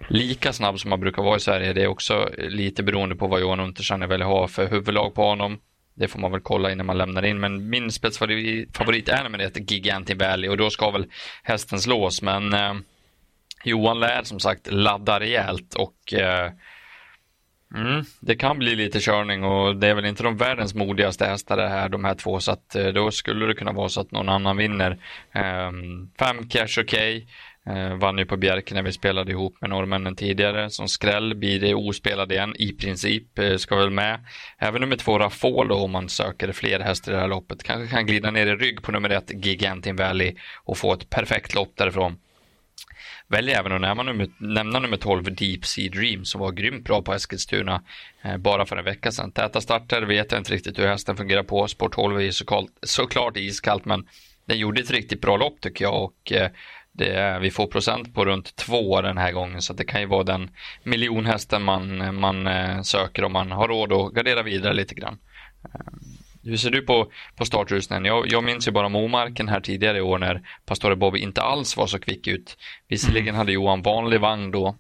lika 0.09 0.53
snabb 0.53 0.81
som 0.81 0.91
han 0.91 1.01
brukar 1.01 1.23
vara 1.23 1.37
i 1.37 1.41
Sverige. 1.41 1.73
Det 1.73 1.83
är 1.83 1.87
också 1.87 2.31
lite 2.39 2.83
beroende 2.83 3.17
på 3.17 3.27
vad 3.27 3.41
Johan 3.41 3.61
Untersen 3.61 4.09
vill 4.09 4.23
ha 4.23 4.49
för 4.49 4.69
huvudlag 4.69 5.15
på 5.15 5.23
honom. 5.23 5.59
Det 5.95 6.09
får 6.09 6.19
man 6.19 6.33
väl 6.33 6.41
kolla 6.41 6.73
innan 6.73 6.87
man 6.87 6.99
lämnar 6.99 7.25
in, 7.25 7.41
men 7.41 7.71
min 7.71 7.93
spetsfavorit 7.93 9.09
är 9.09 9.23
nummer 9.23 9.39
ett, 9.39 9.71
Giganti 9.71 10.15
Valley, 10.15 10.51
och 10.51 10.57
då 10.57 10.71
ska 10.71 10.91
väl 10.91 11.07
hästen 11.43 11.81
slås, 11.81 12.23
men 12.23 12.55
eh, 12.55 12.75
Johan 13.65 14.01
lär 14.01 14.23
som 14.23 14.41
sagt 14.41 14.73
ladda 14.73 15.21
rejält 15.21 15.75
och 15.75 16.15
eh, 16.15 16.53
Mm, 17.75 18.05
det 18.21 18.37
kan 18.37 18.59
bli 18.59 18.77
lite 18.77 19.01
körning 19.01 19.45
och 19.45 19.77
det 19.77 19.89
är 19.89 19.95
väl 19.95 20.05
inte 20.05 20.23
de 20.23 20.37
världens 20.37 20.75
modigaste 20.75 21.27
hästar 21.27 21.57
det 21.57 21.69
här, 21.69 21.89
de 21.89 22.05
här 22.05 22.15
två, 22.15 22.41
så 22.41 22.53
att 22.53 22.75
eh, 22.75 22.87
då 22.87 23.11
skulle 23.11 23.47
det 23.47 23.55
kunna 23.55 23.73
vara 23.73 23.89
så 23.89 24.01
att 24.01 24.11
någon 24.11 24.29
annan 24.29 24.57
vinner. 24.57 24.99
Um, 25.35 26.11
fem 26.19 26.49
cash 26.49 26.81
okej. 26.81 26.83
Okay. 26.85 27.27
Uh, 27.69 27.95
vann 27.95 28.19
ju 28.19 28.27
på 28.27 28.37
Bjerke 28.37 28.75
när 28.75 28.83
vi 28.83 28.93
spelade 28.93 29.33
ihop 29.33 29.61
med 29.61 29.71
norrmännen 29.71 30.17
tidigare. 30.17 30.71
Som 30.71 30.89
skräll 30.89 31.35
blir 31.35 31.61
det 31.61 31.75
ospelad 31.75 32.33
igen, 32.33 32.55
i 32.59 32.73
princip, 32.73 33.39
uh, 33.39 33.57
ska 33.57 33.77
väl 33.77 33.91
med. 33.91 34.21
Även 34.59 34.81
nummer 34.81 34.97
två 34.97 35.19
Rafolo 35.19 35.69
då, 35.69 35.75
om 35.75 35.91
man 35.91 36.09
söker 36.09 36.53
fler 36.53 36.81
hästar 36.81 37.13
i 37.13 37.15
det 37.15 37.21
här 37.21 37.29
loppet, 37.29 37.63
kanske 37.63 37.95
kan 37.95 38.07
glida 38.07 38.31
ner 38.31 38.47
i 38.47 38.57
rygg 38.57 38.83
på 38.83 38.93
nummer 38.93 39.11
ett 39.11 39.45
Gigantin 39.45 39.97
Valley 39.97 40.35
och 40.65 40.79
få 40.79 40.93
ett 40.93 41.11
perfekt 41.11 41.55
lopp 41.55 41.77
därifrån. 41.77 42.17
Väljer 43.31 43.59
även 43.59 43.73
att 43.73 43.81
nämna 43.81 44.03
nummer, 44.03 44.29
nämna 44.39 44.79
nummer 44.79 44.97
12 44.97 45.25
Deep 45.25 45.67
Sea 45.67 45.91
Dream 45.91 46.25
som 46.25 46.41
var 46.41 46.53
grymt 46.53 46.85
bra 46.85 47.03
på 47.03 47.15
Eskilstuna 47.15 47.83
eh, 48.23 48.37
bara 48.37 48.67
för 48.67 48.77
en 48.77 48.85
vecka 48.85 49.13
sedan. 49.13 49.33
Täta 49.33 49.61
starter 49.61 50.03
vet 50.03 50.33
jag 50.33 50.41
inte 50.41 50.53
riktigt 50.53 50.79
hur 50.79 50.87
hästen 50.87 51.17
fungerar 51.17 51.43
på. 51.43 51.69
Sport 51.69 51.95
12 51.95 52.21
är 52.21 52.31
såklart, 52.31 52.67
såklart 52.83 53.37
iskallt 53.37 53.85
men 53.85 54.07
den 54.47 54.59
gjorde 54.59 54.81
ett 54.81 54.91
riktigt 54.91 55.21
bra 55.21 55.37
lopp 55.37 55.61
tycker 55.61 55.85
jag 55.85 56.03
och 56.03 56.33
eh, 56.33 56.51
det, 56.93 57.39
vi 57.43 57.51
får 57.51 57.67
procent 57.67 58.15
på 58.15 58.25
runt 58.25 58.57
två 58.57 59.01
den 59.01 59.19
här 59.19 59.33
gången 59.33 59.63
så 59.63 59.73
det 59.73 59.85
kan 59.85 60.01
ju 60.01 60.07
vara 60.07 60.25
den 60.25 60.51
miljonhästen 60.83 61.63
man, 61.63 62.15
man 62.15 62.47
eh, 62.47 62.83
söker 62.83 63.25
om 63.25 63.33
man 63.33 63.51
har 63.51 63.69
råd 63.69 63.93
att 63.93 64.13
gardera 64.13 64.43
vidare 64.43 64.75
lite 64.75 64.95
grann. 64.95 65.19
Hur 66.49 66.57
ser 66.57 66.71
du 66.71 66.83
på, 66.83 67.13
på 67.37 67.45
startrusningen? 67.45 68.05
Jag, 68.05 68.27
jag 68.27 68.45
minns 68.45 68.69
ju 68.69 68.73
bara 68.73 68.89
Momarken 68.89 69.49
här 69.49 69.61
tidigare 69.61 69.99
i 69.99 70.01
år 70.01 70.19
när 70.19 70.43
Pastore 70.67 70.97
Bobby 70.97 71.19
inte 71.19 71.43
alls 71.43 71.77
var 71.77 71.87
så 71.87 71.99
kvick 71.99 72.27
ut. 72.27 72.57
Visserligen 72.89 73.35
hade 73.35 73.53
Johan 73.53 73.83
vanlig 73.83 74.21
vagn 74.21 74.51
då 74.51 74.77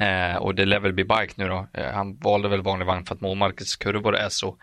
eh, 0.00 0.36
och 0.36 0.54
det 0.54 0.64
lär 0.64 0.80
väl 0.80 0.92
bli 0.92 1.04
bike 1.04 1.32
nu 1.36 1.48
då. 1.48 1.68
Eh, 1.74 1.92
han 1.92 2.16
valde 2.16 2.48
väl 2.48 2.62
vanlig 2.62 2.86
vagn 2.86 3.04
för 3.04 3.14
att 3.14 3.20
Momarkens 3.20 3.76
kurvor 3.76 4.16
är 4.16 4.28
så 4.28 4.56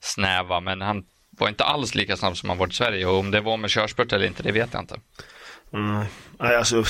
snäva 0.00 0.60
men 0.60 0.80
han 0.80 1.04
var 1.30 1.48
inte 1.48 1.64
alls 1.64 1.94
lika 1.94 2.16
snabb 2.16 2.36
som 2.36 2.48
han 2.48 2.58
varit 2.58 2.72
i 2.72 2.76
Sverige 2.76 3.06
och 3.06 3.18
om 3.18 3.30
det 3.30 3.40
var 3.40 3.56
med 3.56 3.70
körspurt 3.70 4.12
eller 4.12 4.26
inte 4.26 4.42
det 4.42 4.52
vet 4.52 4.72
jag 4.72 4.82
inte. 4.82 4.96
Mm. 5.72 6.04
Alltså, 6.38 6.84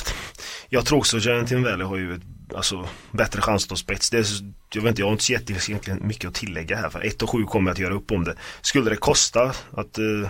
jag 0.69 0.85
tror 0.85 0.97
också 0.97 1.17
att 1.17 1.25
Giant 1.25 1.51
Valley 1.51 1.87
har 1.87 1.97
ju 1.97 2.13
ett, 2.13 2.21
alltså, 2.55 2.89
bättre 3.11 3.41
chans 3.41 3.71
att 3.71 3.77
spets. 3.77 4.09
Det 4.09 4.17
är, 4.17 4.25
jag, 4.73 4.81
vet 4.81 4.89
inte, 4.89 5.01
jag 5.01 5.07
har 5.07 5.11
inte 5.11 5.59
så 5.59 5.71
jättemycket 5.71 6.27
att 6.27 6.33
tillägga 6.33 6.77
här. 6.77 6.89
För 6.89 7.05
1 7.05 7.21
och 7.21 7.29
7 7.29 7.43
kommer 7.43 7.69
jag 7.69 7.73
att 7.73 7.79
göra 7.79 7.93
upp 7.93 8.11
om 8.11 8.23
det. 8.23 8.35
Skulle 8.61 8.89
det 8.89 8.95
kosta 8.95 9.53
att 9.71 9.99
uh, 9.99 10.27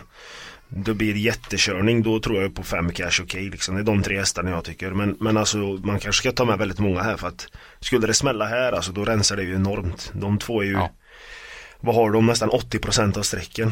det 0.70 0.94
blir 0.94 1.16
jättekörning 1.16 2.04
då 2.04 2.20
tror 2.20 2.42
jag 2.42 2.56
på 2.56 2.64
5 2.64 2.92
cash 2.92 3.08
okej 3.08 3.24
okay, 3.24 3.50
liksom. 3.50 3.76
Det 3.76 3.82
är 3.82 3.86
de 3.86 4.04
tre 4.04 4.20
hästarna 4.20 4.50
jag 4.50 4.64
tycker. 4.64 4.92
Men, 4.92 5.18
men 5.20 5.38
alltså 5.38 5.58
man 5.58 6.00
kanske 6.00 6.22
ska 6.22 6.32
ta 6.32 6.46
med 6.46 6.58
väldigt 6.58 6.80
många 6.80 7.02
här 7.02 7.18
för 7.18 7.28
att 7.28 7.48
skulle 7.80 8.08
det 8.08 8.14
smälla 8.14 8.46
här 8.46 8.72
alltså 8.72 8.92
då 8.92 9.06
rensar 9.06 9.36
det 9.36 9.44
ju 9.44 9.56
enormt. 9.56 10.12
De 10.14 10.38
två 10.38 10.62
är 10.62 10.66
ju 10.66 10.72
ja. 10.72 10.92
Vad 11.80 11.96
har 11.96 12.12
de? 12.12 12.26
Nästan 12.26 12.50
80% 12.50 13.18
av 13.18 13.22
sträcken. 13.22 13.72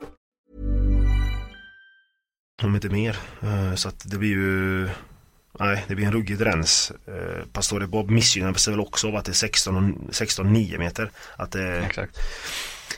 Om 2.63 2.75
inte 2.75 2.89
mer. 2.89 3.17
Eh, 3.43 3.75
så 3.75 3.87
att 3.87 4.03
det 4.05 4.17
blir 4.17 4.29
ju 4.29 4.89
Nej, 5.59 5.85
det 5.87 5.95
blir 5.95 6.05
en 6.05 6.11
ruggig 6.11 6.45
rens. 6.45 6.91
Eh, 7.07 7.45
Pastore 7.53 7.87
Bob 7.87 8.09
missgynnar 8.09 8.53
sig 8.53 8.73
väl 8.73 8.79
också 8.79 9.07
av 9.07 9.15
att 9.15 9.25
det 9.25 9.31
är 9.31 9.33
16, 9.33 10.07
16 10.11 10.53
9 10.53 10.77
meter. 10.77 11.11
Att 11.35 11.51
det, 11.51 11.79
Exakt. 11.79 12.17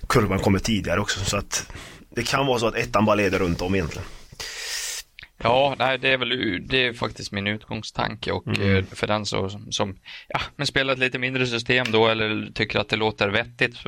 kurvan 0.08 0.40
kommer 0.40 0.60
tidigare 0.60 1.00
också 1.00 1.26
så 1.26 1.38
att 1.38 1.72
det 2.10 2.24
kan 2.24 2.46
vara 2.46 2.60
så 2.60 2.68
att 2.68 2.76
ettan 2.76 3.06
bara 3.06 3.16
leder 3.16 3.40
runt 3.40 3.62
om 3.62 3.76
egentligen. 3.76 4.08
Ja, 5.44 5.76
nej, 5.80 5.98
det 5.98 6.10
är 6.10 6.18
väl 6.18 6.68
det 6.68 6.88
är 6.88 6.94
faktiskt 6.94 7.32
min 7.32 7.48
utgångstanke 7.48 8.32
och 8.32 8.48
mm. 8.48 8.78
Eh, 8.78 8.84
för 8.86 9.08
den 9.08 9.26
som, 9.26 9.72
som 9.72 9.98
ja, 10.28 10.40
men 10.56 10.68
spelar 10.68 10.94
ett 10.94 11.00
lite 11.00 11.20
mindre 11.20 11.48
system 11.48 11.86
då 11.92 12.08
eller 12.08 12.52
tycker 12.54 12.80
att 12.80 12.90
det 12.90 12.96
låter 12.96 13.30
vettigt 13.30 13.84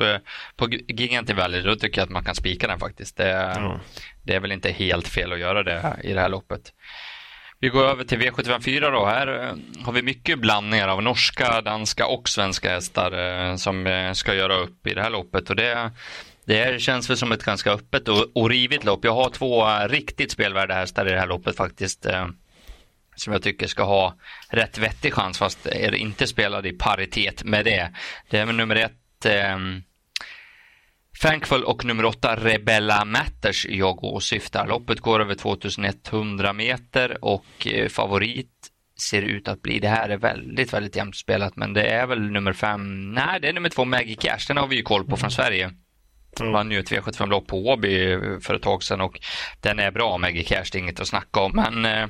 på 0.56 0.68
Gigant 0.70 1.30
Valley 1.30 1.62
då 1.62 1.76
tycker 1.76 2.00
jag 2.00 2.06
att 2.06 2.12
man 2.12 2.24
kan 2.24 2.34
spika 2.34 2.66
den 2.66 2.78
faktiskt. 2.78 3.16
Det, 3.16 3.32
mm. 3.32 3.78
det 4.22 4.34
är 4.34 4.40
väl 4.40 4.52
inte 4.52 4.70
helt 4.70 5.08
fel 5.08 5.32
att 5.32 5.38
göra 5.38 5.62
det 5.62 5.96
i 6.02 6.12
det 6.12 6.20
här 6.20 6.28
loppet. 6.28 6.72
Vi 7.58 7.68
går 7.68 7.84
över 7.84 8.04
till 8.04 8.18
V754 8.18 8.92
då. 8.92 9.06
Här 9.06 9.44
eh, 9.44 9.84
har 9.84 9.92
vi 9.92 10.02
mycket 10.02 10.38
blandningar 10.38 10.88
av 10.88 11.02
norska, 11.02 11.60
danska 11.60 12.06
och 12.06 12.28
svenska 12.28 12.70
hästar 12.70 13.12
eh, 13.12 13.56
som 13.56 13.86
eh, 13.86 14.12
ska 14.12 14.34
göra 14.34 14.56
upp 14.56 14.86
i 14.86 14.94
det 14.94 15.02
här 15.02 15.10
loppet. 15.10 15.50
Och 15.50 15.56
det, 15.56 15.90
det 16.46 16.82
känns 16.82 17.10
väl 17.10 17.16
som 17.16 17.32
ett 17.32 17.44
ganska 17.44 17.72
öppet 17.72 18.08
och, 18.08 18.36
och 18.36 18.50
rivigt 18.50 18.84
lopp. 18.84 19.04
Jag 19.04 19.14
har 19.14 19.30
två 19.30 19.68
eh, 19.68 19.88
riktigt 19.88 20.32
spelvärda 20.32 20.74
hästar 20.74 21.06
i 21.06 21.10
det 21.10 21.18
här 21.18 21.26
loppet 21.26 21.56
faktiskt. 21.56 22.06
Eh, 22.06 22.26
som 23.16 23.32
jag 23.32 23.42
tycker 23.42 23.66
ska 23.66 23.82
ha 23.82 24.14
rätt 24.48 24.78
vettig 24.78 25.14
chans 25.14 25.38
fast 25.38 25.66
är 25.66 25.94
inte 25.94 26.26
spelade 26.26 26.68
i 26.68 26.72
paritet 26.72 27.44
med 27.44 27.64
det. 27.64 27.92
Det 28.30 28.38
är 28.38 28.46
nummer 28.46 28.76
ett 28.76 29.26
ehm, 29.26 29.82
Thankful 31.22 31.64
och 31.64 31.84
nummer 31.84 32.04
8 32.04 32.36
Rebella 32.36 33.04
Matters 33.04 33.66
jag 33.66 34.04
åsyftar. 34.04 34.66
Loppet 34.66 35.00
går 35.00 35.20
över 35.20 35.34
2100 35.34 36.52
meter 36.52 37.24
och 37.24 37.66
eh, 37.66 37.88
favorit 37.88 38.52
ser 39.10 39.22
ut 39.22 39.48
att 39.48 39.62
bli, 39.62 39.78
det 39.78 39.88
här 39.88 40.08
är 40.08 40.16
väldigt, 40.16 40.72
väldigt 40.72 40.96
jämnt 40.96 41.16
spelat 41.16 41.56
men 41.56 41.72
det 41.72 41.86
är 41.86 42.06
väl 42.06 42.30
nummer 42.30 42.52
5, 42.52 43.14
nej 43.14 43.40
det 43.40 43.48
är 43.48 43.52
nummer 43.52 43.68
2 43.68 43.84
Maggie 43.84 44.16
Cash, 44.16 44.38
den 44.48 44.56
har 44.56 44.66
vi 44.66 44.76
ju 44.76 44.82
koll 44.82 45.04
på 45.04 45.16
från 45.16 45.30
Sverige. 45.30 45.70
Mm. 46.40 46.52
Vann 46.52 46.70
ju 46.70 46.78
ett 46.78 46.90
V75-lopp 46.90 47.46
på 47.46 47.66
Åby 47.66 48.18
för 48.40 48.54
ett 48.54 48.62
tag 48.62 48.82
sedan 48.82 49.00
och 49.00 49.20
den 49.60 49.78
är 49.78 49.90
bra 49.90 50.18
Maggie 50.18 50.44
Cash, 50.44 50.64
det 50.72 50.78
är 50.78 50.80
inget 50.80 51.00
att 51.00 51.08
snacka 51.08 51.40
om 51.40 51.52
men 51.54 51.84
eh, 51.84 52.08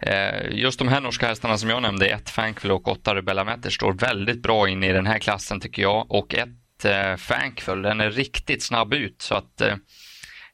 eh 0.00 0.50
Just 0.50 0.78
de 0.78 0.88
här 0.88 1.00
norska 1.00 1.26
hästarna 1.26 1.58
som 1.58 1.70
jag 1.70 1.82
nämnde, 1.82 2.06
ett 2.06 2.34
Thankful 2.34 2.70
och 2.70 2.88
åtta 2.88 3.14
Rebella 3.14 3.44
Matters 3.44 3.74
står 3.74 3.92
väldigt 3.92 4.42
bra 4.42 4.68
in 4.68 4.84
i 4.84 4.92
den 4.92 5.06
här 5.06 5.18
klassen 5.18 5.60
tycker 5.60 5.82
jag 5.82 6.10
och 6.10 6.34
ett 6.34 6.84
eh, 6.84 7.16
Thankful. 7.16 7.82
Den 7.82 8.00
är 8.00 8.10
riktigt 8.10 8.62
snabb 8.62 8.94
ut 8.94 9.22
så 9.22 9.34
att 9.34 9.60
eh, 9.60 9.76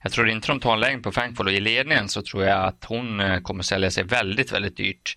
jag 0.02 0.12
tror 0.12 0.28
inte 0.28 0.48
de 0.48 0.60
tar 0.60 0.72
en 0.72 0.80
längd 0.80 1.02
på 1.02 1.12
Thankful 1.12 1.46
och 1.46 1.52
i 1.52 1.60
ledningen 1.60 2.08
så 2.08 2.22
tror 2.22 2.44
jag 2.44 2.64
att 2.64 2.84
hon 2.84 3.20
eh, 3.20 3.40
kommer 3.40 3.62
sälja 3.62 3.90
sig 3.90 4.04
väldigt, 4.04 4.52
väldigt 4.52 4.76
dyrt. 4.76 5.16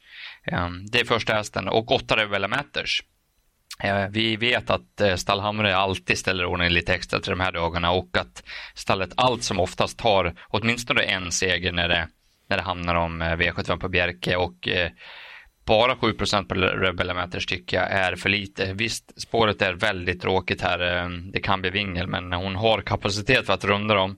Eh, 0.52 0.70
det 0.92 1.00
är 1.00 1.06
första 1.06 1.34
hästen 1.34 1.68
och 1.68 1.92
åtta 1.92 2.18
Rebella 2.18 2.48
Matters. 2.48 3.04
Eh, 3.84 4.08
vi 4.10 4.36
vet 4.36 4.70
att 4.70 5.02
eh, 5.02 5.16
Stallhamre 5.16 5.76
alltid 5.76 6.18
ställer 6.18 6.46
ordning 6.46 6.70
lite 6.70 6.94
extra 6.94 7.20
till 7.20 7.30
de 7.30 7.40
här 7.40 7.52
dagarna 7.52 7.92
och 7.92 8.18
att 8.18 8.44
stallet 8.76 9.10
allt 9.16 9.44
som 9.44 9.60
oftast 9.60 10.00
tar 10.00 10.34
åtminstone 10.48 11.02
en 11.02 11.32
seger 11.32 11.72
när 11.72 11.88
det, 11.90 12.08
när 12.50 12.58
det 12.58 12.64
hamnar 12.64 12.96
om 12.96 13.22
eh, 13.22 13.26
V75 13.26 13.80
på 13.80 13.90
Bjerke 13.90 14.36
och 14.36 14.68
bara 15.66 15.96
7% 15.96 16.48
på 16.48 16.56
Rebellameters 16.56 17.46
tycker 17.46 17.78
jag 17.78 17.92
är 17.92 18.16
för 18.16 18.30
lite. 18.30 18.74
Visst, 18.74 19.22
spåret 19.22 19.62
är 19.62 19.74
väldigt 19.74 20.22
tråkigt 20.22 20.62
här. 20.62 21.10
Det 21.32 21.40
kan 21.40 21.62
bli 21.62 21.70
vingel, 21.70 22.08
men 22.08 22.34
hon 22.34 22.56
har 22.56 22.82
kapacitet 22.82 23.46
för 23.46 23.54
att 23.54 23.66
runda 23.66 23.96
dem. 23.96 24.18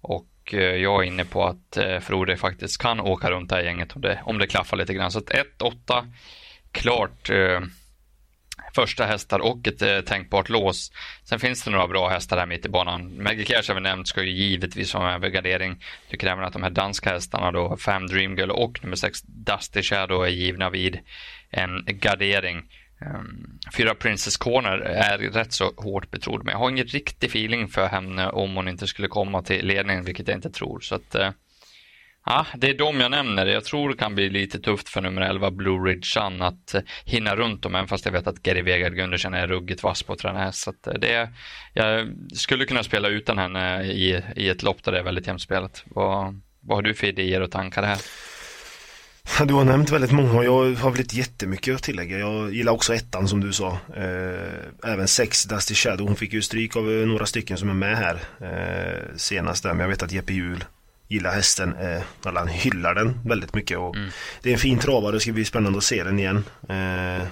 Och 0.00 0.28
jag 0.52 1.02
är 1.02 1.02
inne 1.02 1.24
på 1.24 1.44
att 1.44 1.78
Frode 2.00 2.36
faktiskt 2.36 2.82
kan 2.82 3.00
åka 3.00 3.30
runt 3.30 3.48
det 3.48 3.56
här 3.56 3.62
gänget 3.62 3.96
om 3.96 4.00
det, 4.00 4.20
om 4.24 4.38
det 4.38 4.46
klaffar 4.46 4.76
lite 4.76 4.94
grann. 4.94 5.10
Så 5.10 5.18
att 5.18 5.30
1-8, 5.58 6.12
klart 6.72 7.30
första 8.74 9.06
hästar 9.06 9.38
och 9.38 9.68
ett 9.68 9.82
eh, 9.82 10.00
tänkbart 10.00 10.48
lås. 10.48 10.92
Sen 11.24 11.40
finns 11.40 11.64
det 11.64 11.70
några 11.70 11.88
bra 11.88 12.08
hästar 12.08 12.38
här 12.38 12.46
mitt 12.46 12.66
i 12.66 12.68
banan. 12.68 13.22
Maggie 13.22 13.44
Cash 13.44 13.68
har 13.68 13.74
vi 13.74 13.80
nämnt 13.80 14.08
ska 14.08 14.22
ju 14.22 14.30
givetvis 14.30 14.94
vara 14.94 15.04
med 15.04 15.20
vid 15.20 15.32
gardering. 15.32 15.84
Tycker 16.10 16.26
även 16.26 16.44
att 16.44 16.52
de 16.52 16.62
här 16.62 16.70
danska 16.70 17.10
hästarna 17.10 17.52
då, 17.52 17.76
Fam 17.76 18.06
Dream 18.06 18.36
Girl 18.36 18.50
och 18.50 18.78
nummer 18.82 18.96
6 18.96 19.22
Dusty 19.22 19.82
Shadow 19.82 20.24
är 20.24 20.28
givna 20.28 20.70
vid 20.70 20.98
en 21.50 21.84
gardering. 21.86 22.62
Um, 23.00 23.58
fyra 23.76 23.94
Princess 23.94 24.36
Corner 24.36 24.78
är 24.78 25.18
rätt 25.18 25.52
så 25.52 25.72
hårt 25.76 26.10
betrodd, 26.10 26.44
men 26.44 26.52
jag 26.52 26.58
har 26.58 26.70
ingen 26.70 26.86
riktig 26.86 27.26
feeling 27.26 27.68
för 27.68 27.88
henne 27.88 28.28
om 28.28 28.56
hon 28.56 28.68
inte 28.68 28.86
skulle 28.86 29.08
komma 29.08 29.42
till 29.42 29.66
ledningen, 29.66 30.04
vilket 30.04 30.28
jag 30.28 30.36
inte 30.36 30.50
tror. 30.50 30.80
Så 30.80 30.94
att, 30.94 31.14
uh, 31.14 31.30
Ja, 32.30 32.46
det 32.56 32.70
är 32.70 32.74
de 32.74 33.00
jag 33.00 33.10
nämner. 33.10 33.46
Jag 33.46 33.64
tror 33.64 33.88
det 33.88 33.96
kan 33.96 34.14
bli 34.14 34.30
lite 34.30 34.58
tufft 34.58 34.88
för 34.88 35.00
nummer 35.00 35.22
11 35.22 35.50
Blue 35.50 35.78
Ridge 35.90 36.06
Sun 36.06 36.42
att 36.42 36.74
eh, 36.74 36.80
hinna 37.04 37.36
runt 37.36 37.62
dem, 37.62 37.74
även 37.74 37.88
fast 37.88 38.04
jag 38.04 38.12
vet 38.12 38.26
att 38.26 38.42
Gary 38.42 38.62
Vegard 38.62 38.94
Gundersen 38.94 39.34
är 39.34 39.46
ruggigt 39.46 39.82
vass 39.82 40.02
på 40.02 40.12
att 40.12 40.18
träna 40.18 40.44
häst. 40.44 40.58
Så 40.58 40.70
att 40.70 40.86
eh, 40.86 40.92
det, 40.92 41.30
jag 41.74 42.08
skulle 42.34 42.64
kunna 42.64 42.82
spela 42.82 43.08
utan 43.08 43.38
henne 43.38 43.82
i, 43.84 44.22
i 44.36 44.48
ett 44.48 44.62
lopp 44.62 44.84
där 44.84 44.92
det 44.92 44.98
är 44.98 45.02
väldigt 45.02 45.26
jämnt 45.26 45.42
spelat. 45.42 45.84
Vad, 45.86 46.40
vad 46.60 46.78
har 46.78 46.82
du 46.82 46.94
för 46.94 47.06
idéer 47.06 47.40
och 47.40 47.50
tankar 47.50 47.82
här? 47.82 47.98
Du 49.44 49.54
har 49.54 49.64
nämnt 49.64 49.90
väldigt 49.90 50.12
många 50.12 50.38
och 50.38 50.44
jag 50.44 50.74
har 50.74 50.90
väl 50.90 51.00
inte 51.00 51.16
jättemycket 51.16 51.74
att 51.74 51.82
tillägga. 51.82 52.18
Jag 52.18 52.54
gillar 52.54 52.72
också 52.72 52.94
ettan 52.94 53.28
som 53.28 53.40
du 53.40 53.52
sa. 53.52 53.78
Eh, 53.96 54.92
även 54.92 55.08
sex 55.08 55.44
Dusty 55.44 55.74
Shadow. 55.74 56.06
Hon 56.06 56.16
fick 56.16 56.32
ju 56.32 56.42
stryk 56.42 56.76
av 56.76 56.84
några 56.84 57.26
stycken 57.26 57.56
som 57.56 57.68
är 57.68 57.74
med 57.74 57.96
här 57.96 58.18
senast 59.16 59.62
där. 59.62 59.70
Men 59.70 59.80
jag 59.80 59.88
vet 59.88 60.02
att 60.02 60.12
Jeppe 60.12 60.32
Hjul 60.32 60.64
gillar 61.10 61.34
hästen, 61.34 61.76
eh, 61.76 62.02
eller 62.26 62.38
han 62.38 62.48
hyllar 62.48 62.94
den 62.94 63.20
väldigt 63.24 63.54
mycket 63.54 63.78
och 63.78 63.96
mm. 63.96 64.10
det 64.42 64.48
är 64.48 64.52
en 64.52 64.58
fin 64.58 64.78
travare, 64.78 65.12
det 65.12 65.20
ska 65.20 65.32
bli 65.32 65.44
spännande 65.44 65.78
att 65.78 65.84
se 65.84 66.04
den 66.04 66.18
igen. 66.18 66.44
Eh, 66.68 67.26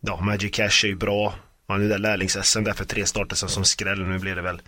ja, 0.00 0.20
Magic 0.20 0.54
Cash 0.54 0.84
är 0.84 0.86
ju 0.86 0.96
bra. 0.96 1.34
Han 1.68 1.84
är 1.84 1.88
där 1.88 1.98
lärlings-SM 1.98 2.64
därför 2.64 2.84
tre 2.84 3.06
starter 3.06 3.36
som 3.36 3.64
skräll. 3.64 4.06
Nu 4.06 4.18
blir 4.18 4.34
det 4.34 4.42
väl 4.42 4.62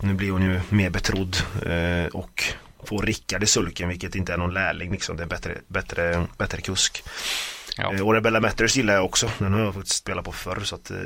Nu 0.00 0.14
blir 0.14 0.30
hon 0.30 0.42
ju 0.42 0.60
mer 0.68 0.90
betrodd 0.90 1.36
eh, 1.66 2.06
och 2.12 2.44
får 2.84 3.02
Rickard 3.02 3.42
i 3.42 3.46
sulken 3.46 3.88
vilket 3.88 4.14
inte 4.14 4.32
är 4.32 4.36
någon 4.36 4.54
lärling 4.54 4.92
liksom. 4.92 5.16
Det 5.16 5.22
är 5.22 5.26
bättre, 5.26 5.58
bättre, 5.68 6.26
bättre 6.38 6.60
kusk. 6.60 7.04
Ja. 7.76 7.94
Eh, 7.94 8.06
och 8.06 8.14
Rebella 8.14 8.40
Matters 8.40 8.76
gillar 8.76 8.94
jag 8.94 9.04
också. 9.04 9.30
Den 9.38 9.52
har 9.52 9.60
jag 9.60 9.74
faktiskt 9.74 9.96
spelat 9.96 10.24
på 10.24 10.32
förr. 10.32 10.60
Så 10.64 10.74
att, 10.74 10.90
eh, 10.90 10.96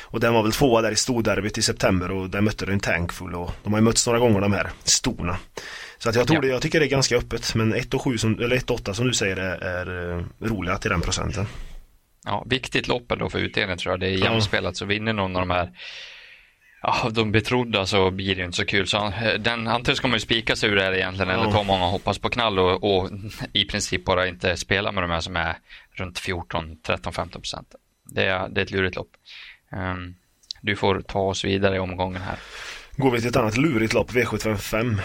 och 0.00 0.20
den 0.20 0.34
var 0.34 0.42
väl 0.42 0.52
tvåa 0.52 0.82
där 0.82 0.92
i 0.92 0.96
storderbyt 0.96 1.58
i 1.58 1.62
september 1.62 2.10
och 2.10 2.30
där 2.30 2.40
mötte 2.40 2.66
den 2.66 2.80
Tankful 2.80 3.34
och 3.34 3.50
de 3.62 3.72
har 3.72 3.80
ju 3.80 3.84
mötts 3.84 4.06
några 4.06 4.18
gånger 4.18 4.40
de 4.40 4.52
här 4.52 4.70
storna. 4.84 5.36
Så 5.98 6.08
att 6.08 6.14
jag, 6.14 6.26
tror 6.26 6.36
ja. 6.36 6.40
det, 6.40 6.48
jag 6.48 6.62
tycker 6.62 6.80
det 6.80 6.86
är 6.86 6.90
ganska 6.90 7.16
öppet 7.16 7.54
men 7.54 7.74
1 7.74 7.94
och 7.94 8.02
7 8.02 8.18
som, 8.18 8.38
eller 8.38 8.56
1 8.56 8.70
8 8.70 8.94
som 8.94 9.06
du 9.06 9.14
säger 9.14 9.36
är, 9.36 9.58
är 9.58 10.24
roliga 10.38 10.78
till 10.78 10.90
den 10.90 11.00
procenten. 11.00 11.46
Ja, 12.24 12.44
viktigt 12.46 12.88
lopp 12.88 13.12
ändå 13.12 13.30
för 13.30 13.38
utdelningen 13.38 13.78
tror 13.78 13.92
jag. 13.92 14.00
Det 14.00 14.06
är 14.06 14.24
jämspelat 14.24 14.76
så 14.76 14.84
vinner 14.84 15.12
någon 15.12 15.36
av 15.36 15.42
de 15.42 15.50
här 15.50 15.72
Ja, 16.82 17.10
de 17.12 17.32
betrodda 17.32 17.86
så 17.86 18.10
blir 18.10 18.36
det 18.36 18.44
inte 18.44 18.56
så 18.56 18.64
kul. 18.64 18.86
Så 18.86 19.12
den, 19.38 19.68
antingen 19.68 19.96
ska 19.96 20.08
man 20.08 20.16
ju 20.16 20.20
spika 20.20 20.56
sig 20.56 20.70
ur 20.70 20.76
det 20.76 20.82
här 20.82 20.92
egentligen 20.92 21.30
eller 21.30 21.52
ta 21.52 21.62
många 21.62 21.84
hoppas 21.84 22.18
på 22.18 22.28
knall 22.28 22.58
och, 22.58 22.84
och, 22.84 23.10
i 23.52 23.64
princip 23.64 24.04
bara 24.04 24.26
inte 24.26 24.56
spela 24.56 24.92
med 24.92 25.02
de 25.02 25.10
här 25.10 25.20
som 25.20 25.36
är 25.36 25.56
runt 25.92 26.18
14, 26.18 26.76
13, 26.82 27.12
15 27.12 27.42
procent. 27.42 27.74
Det 28.04 28.24
är, 28.24 28.48
det 28.48 28.60
är 28.60 28.64
ett 28.64 28.70
lurigt 28.70 28.96
lopp. 28.96 29.10
Um, 29.72 30.14
du 30.60 30.76
får 30.76 31.00
ta 31.00 31.20
oss 31.20 31.44
vidare 31.44 31.76
i 31.76 31.78
omgången 31.78 32.22
här. 32.22 32.38
Går 32.98 33.10
vi 33.10 33.20
till 33.20 33.28
ett 33.28 33.36
annat 33.36 33.56
lurigt 33.56 33.92
lopp, 33.92 34.10
V755. 34.10 34.98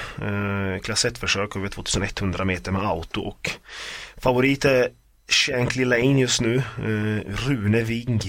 Eh, 0.75 0.79
klass 0.79 1.05
1-försök 1.05 1.55
över 1.55 1.67
2100 1.67 2.45
meter 2.45 2.71
med 2.71 2.81
auto 2.81 3.21
och 3.21 3.51
favorit 4.17 4.65
är 4.65 4.89
Shankly 5.27 5.85
Lane 5.85 6.21
just 6.21 6.41
nu. 6.41 6.55
Eh, 6.57 7.47
Rune 7.47 7.83
Wing. 7.83 8.21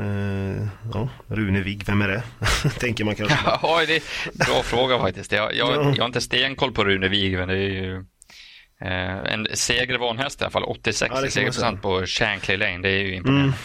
Uh, 0.00 0.66
ja, 0.94 1.08
Rune 1.26 1.60
Wigg, 1.60 1.84
vem 1.86 2.02
är 2.02 2.08
det? 2.08 2.22
Tänker 2.80 3.04
man 3.04 3.14
kanske. 3.14 3.38
Ja, 3.44 3.84
det 3.86 3.96
är 3.96 4.02
bra 4.46 4.62
fråga 4.62 4.98
faktiskt. 4.98 5.32
Jag, 5.32 5.54
jag, 5.54 5.70
ja. 5.70 5.92
jag 5.96 6.02
har 6.02 6.06
inte 6.06 6.20
stenkoll 6.20 6.72
på 6.72 6.84
Rune 6.84 7.08
Wigg, 7.08 7.38
men 7.38 7.48
det 7.48 7.54
är 7.54 7.58
ju 7.58 7.96
uh, 7.96 9.32
en 9.32 9.46
segervan 9.54 10.18
häst 10.18 10.40
i 10.40 10.44
alla 10.44 10.50
fall. 10.50 10.64
86 10.64 11.12
ja, 11.14 11.30
segerprocent 11.30 11.82
på 11.82 12.06
Shankly 12.06 12.56
Lane, 12.56 12.78
det 12.78 12.88
är 12.88 13.04
ju 13.04 13.14
imponerande. 13.14 13.44
Mm. 13.44 13.58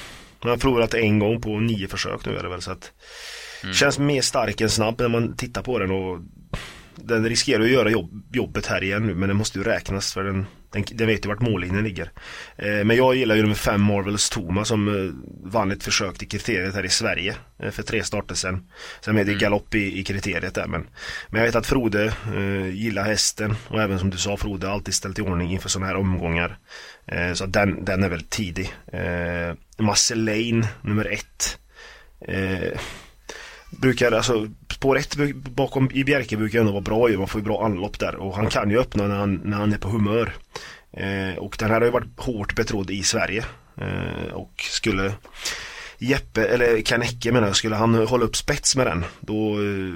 Jag 0.43 0.49
har 0.49 0.57
provat 0.57 0.93
en 0.93 1.19
gång 1.19 1.41
på 1.41 1.59
nio 1.59 1.87
försök 1.87 2.25
nu 2.25 2.37
är 2.37 2.43
det 2.43 2.49
väl 2.49 2.61
så 2.61 2.71
att 2.71 2.91
mm. 3.63 3.73
Känns 3.73 3.99
mer 3.99 4.21
stark 4.21 4.61
än 4.61 4.69
snabb 4.69 5.01
när 5.01 5.07
man 5.07 5.35
tittar 5.35 5.61
på 5.61 5.79
den 5.79 5.91
och 5.91 6.19
Den 6.95 7.29
riskerar 7.29 7.63
att 7.63 7.69
göra 7.69 7.89
jobb, 7.89 8.23
jobbet 8.33 8.65
här 8.65 8.83
igen 8.83 9.07
nu 9.07 9.15
men 9.15 9.29
det 9.29 9.35
måste 9.35 9.57
ju 9.57 9.63
räknas 9.63 10.13
för 10.13 10.23
den 10.23 10.45
den, 10.73 10.83
den 10.91 11.07
vet 11.07 11.25
ju 11.25 11.29
vart 11.29 11.41
mållinjen 11.41 11.83
ligger. 11.83 12.11
Eh, 12.55 12.83
men 12.83 12.97
jag 12.97 13.15
gillar 13.15 13.35
ju 13.35 13.41
nummer 13.41 13.55
5 13.55 13.81
Marvels 13.81 14.29
Toma 14.29 14.65
som 14.65 14.87
eh, 14.87 15.13
vann 15.51 15.71
ett 15.71 15.83
försök 15.83 16.17
till 16.17 16.27
kriteriet 16.27 16.75
här 16.75 16.85
i 16.85 16.89
Sverige 16.89 17.35
eh, 17.59 17.71
för 17.71 17.83
tre 17.83 18.03
starter 18.03 18.35
sen. 18.35 18.67
Sen 19.01 19.17
är 19.17 19.23
det 19.23 19.31
mm. 19.31 19.39
galopp 19.39 19.75
i, 19.75 19.99
i 19.99 20.03
kriteriet 20.03 20.55
där 20.55 20.67
men, 20.67 20.87
men 21.29 21.39
jag 21.39 21.45
vet 21.45 21.55
att 21.55 21.65
Frode 21.65 22.13
eh, 22.35 22.67
gillar 22.67 23.03
hästen 23.03 23.55
och 23.67 23.81
även 23.81 23.99
som 23.99 24.09
du 24.09 24.17
sa 24.17 24.37
Frode 24.37 24.69
alltid 24.69 24.93
ställt 24.93 25.19
i 25.19 25.21
ordning 25.21 25.51
inför 25.51 25.69
sådana 25.69 25.87
här 25.87 25.95
omgångar. 25.95 26.57
Eh, 27.05 27.33
så 27.33 27.45
den, 27.45 27.85
den 27.85 28.03
är 28.03 28.09
väl 28.09 28.23
tidig. 28.23 28.73
Eh, 28.93 29.55
Marceline 29.77 30.67
nummer 30.81 31.05
1 31.05 31.59
eh, 32.27 32.79
brukar, 33.81 34.11
alltså 34.11 34.47
spår 34.71 34.97
1 34.97 35.17
bakom 35.35 35.91
i 35.91 36.03
Bjerke 36.03 36.37
brukar 36.37 36.59
ändå 36.59 36.71
vara 36.71 36.81
bra 36.81 37.09
ju. 37.09 37.17
Man 37.17 37.27
får 37.27 37.41
ju 37.41 37.45
bra 37.45 37.65
anlopp 37.65 37.99
där 37.99 38.15
och 38.15 38.35
han 38.35 38.49
kan 38.49 38.69
ju 38.69 38.79
öppna 38.79 39.07
när 39.07 39.15
han, 39.15 39.41
när 39.43 39.57
han 39.57 39.73
är 39.73 39.77
på 39.77 39.89
humör. 39.89 40.33
Eh, 40.93 41.37
och 41.37 41.55
den 41.59 41.69
här 41.69 41.79
har 41.79 41.85
ju 41.85 41.91
varit 41.91 42.19
hårt 42.19 42.55
betrodd 42.55 42.91
i 42.91 43.03
Sverige. 43.03 43.45
Eh, 43.77 44.33
och 44.33 44.53
skulle 44.57 45.13
Jeppe, 45.97 46.45
eller 46.45 46.81
Kanecke 46.81 47.31
menar 47.31 47.47
jag, 47.47 47.55
skulle 47.55 47.75
han 47.75 47.95
hålla 48.07 48.25
upp 48.25 48.35
spets 48.35 48.75
med 48.75 48.87
den 48.87 49.05
då, 49.19 49.61
eh, 49.61 49.93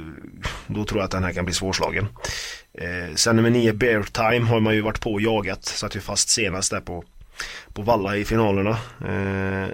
då 0.68 0.86
tror 0.86 1.00
jag 1.00 1.06
att 1.06 1.12
den 1.12 1.24
här 1.24 1.34
kan 1.34 1.46
bli 1.46 1.54
svårslagen. 1.54 2.08
Eh, 2.74 3.16
sen 3.16 3.36
nummer 3.36 3.50
9 3.50 3.74
Bear 3.74 4.04
Time 4.04 4.46
har 4.46 4.60
man 4.60 4.76
ju 4.76 4.82
varit 4.82 5.02
på 5.02 5.14
och 5.14 5.22
jagat, 5.22 5.66
satt 5.66 5.96
ju 5.96 6.00
fast 6.00 6.30
senast 6.30 6.72
där 6.72 6.82
på, 6.82 7.04
på 7.74 7.82
Valla 7.82 8.18
i 8.18 8.26
finalerna. 8.26 8.78
Eh, 9.02 9.68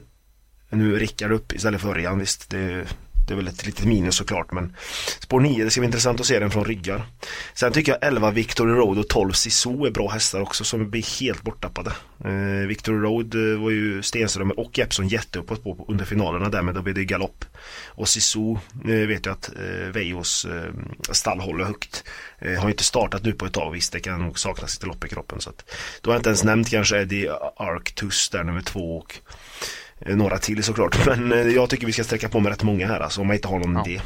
nu 0.69 0.99
Rickard 0.99 1.31
upp 1.31 1.53
istället 1.53 1.81
för 1.81 1.89
Örjan, 1.89 2.19
visst 2.19 2.49
det 2.49 2.85
det 3.27 3.33
är 3.33 3.35
väl 3.35 3.47
ett 3.47 3.65
litet 3.65 3.85
minus 3.85 4.15
såklart 4.15 4.51
men 4.51 4.75
Spår 5.19 5.39
9, 5.39 5.63
det 5.63 5.69
ska 5.69 5.81
bli 5.81 5.85
intressant 5.85 6.19
att 6.19 6.25
se 6.25 6.39
den 6.39 6.51
från 6.51 6.65
ryggar. 6.65 7.05
Sen 7.53 7.71
tycker 7.71 7.91
jag 7.91 8.07
11 8.07 8.31
Victory 8.31 8.73
Road 8.73 8.97
och 8.97 9.07
12 9.07 9.31
Sisu 9.31 9.85
är 9.85 9.91
bra 9.91 10.09
hästar 10.09 10.41
också 10.41 10.63
som 10.63 10.89
blir 10.89 11.19
helt 11.21 11.41
borttappade. 11.41 11.91
Eh, 12.25 12.67
Victory 12.67 12.97
Road 12.97 13.35
eh, 13.35 13.61
var 13.61 13.69
ju 13.69 14.03
Stenström 14.03 14.51
och 14.51 14.77
Jeppson 14.77 15.07
jätteuppåt 15.07 15.63
på 15.63 15.85
under 15.87 16.05
finalerna 16.05 16.49
där 16.49 16.61
men 16.61 16.75
då 16.75 16.81
blev 16.81 16.95
det 16.95 17.05
galopp. 17.05 17.45
Och 17.87 18.09
Sisu 18.09 18.51
eh, 18.85 19.07
vet 19.07 19.25
jag 19.25 19.33
att 19.33 19.49
eh, 19.55 19.91
Vejos 19.93 20.45
eh, 20.45 20.73
stall 21.11 21.39
håller 21.39 21.65
högt. 21.65 22.03
Eh, 22.39 22.61
har 22.61 22.69
inte 22.69 22.83
startat 22.83 23.23
nu 23.23 23.31
på 23.31 23.45
ett 23.45 23.53
tag 23.53 23.71
visst 23.71 23.93
det 23.93 23.99
kan 23.99 24.21
nog 24.21 24.39
saknas 24.39 24.75
lite 24.75 24.85
lopp 24.85 25.05
i 25.05 25.09
kroppen 25.09 25.41
så 25.41 25.49
att 25.49 25.65
Då 26.01 26.09
har 26.09 26.15
jag 26.15 26.19
inte 26.19 26.29
ens 26.29 26.43
nämnt 26.43 26.69
kanske 26.69 27.01
Eddie 27.01 27.29
Arctus 27.57 28.29
där 28.29 28.43
nummer 28.43 28.61
två 28.61 28.97
och 28.97 29.19
några 30.05 30.37
till 30.37 30.63
såklart. 30.63 31.05
Men 31.05 31.31
eh, 31.31 31.47
jag 31.47 31.69
tycker 31.69 31.85
vi 31.85 31.93
ska 31.93 32.03
sträcka 32.03 32.29
på 32.29 32.39
med 32.39 32.49
rätt 32.49 32.63
många 32.63 32.87
här 32.87 32.99
alltså, 32.99 33.21
om 33.21 33.27
man 33.27 33.35
inte 33.35 33.47
har 33.47 33.59
någon 33.59 33.75
ja. 33.75 33.91
idé. 33.91 34.01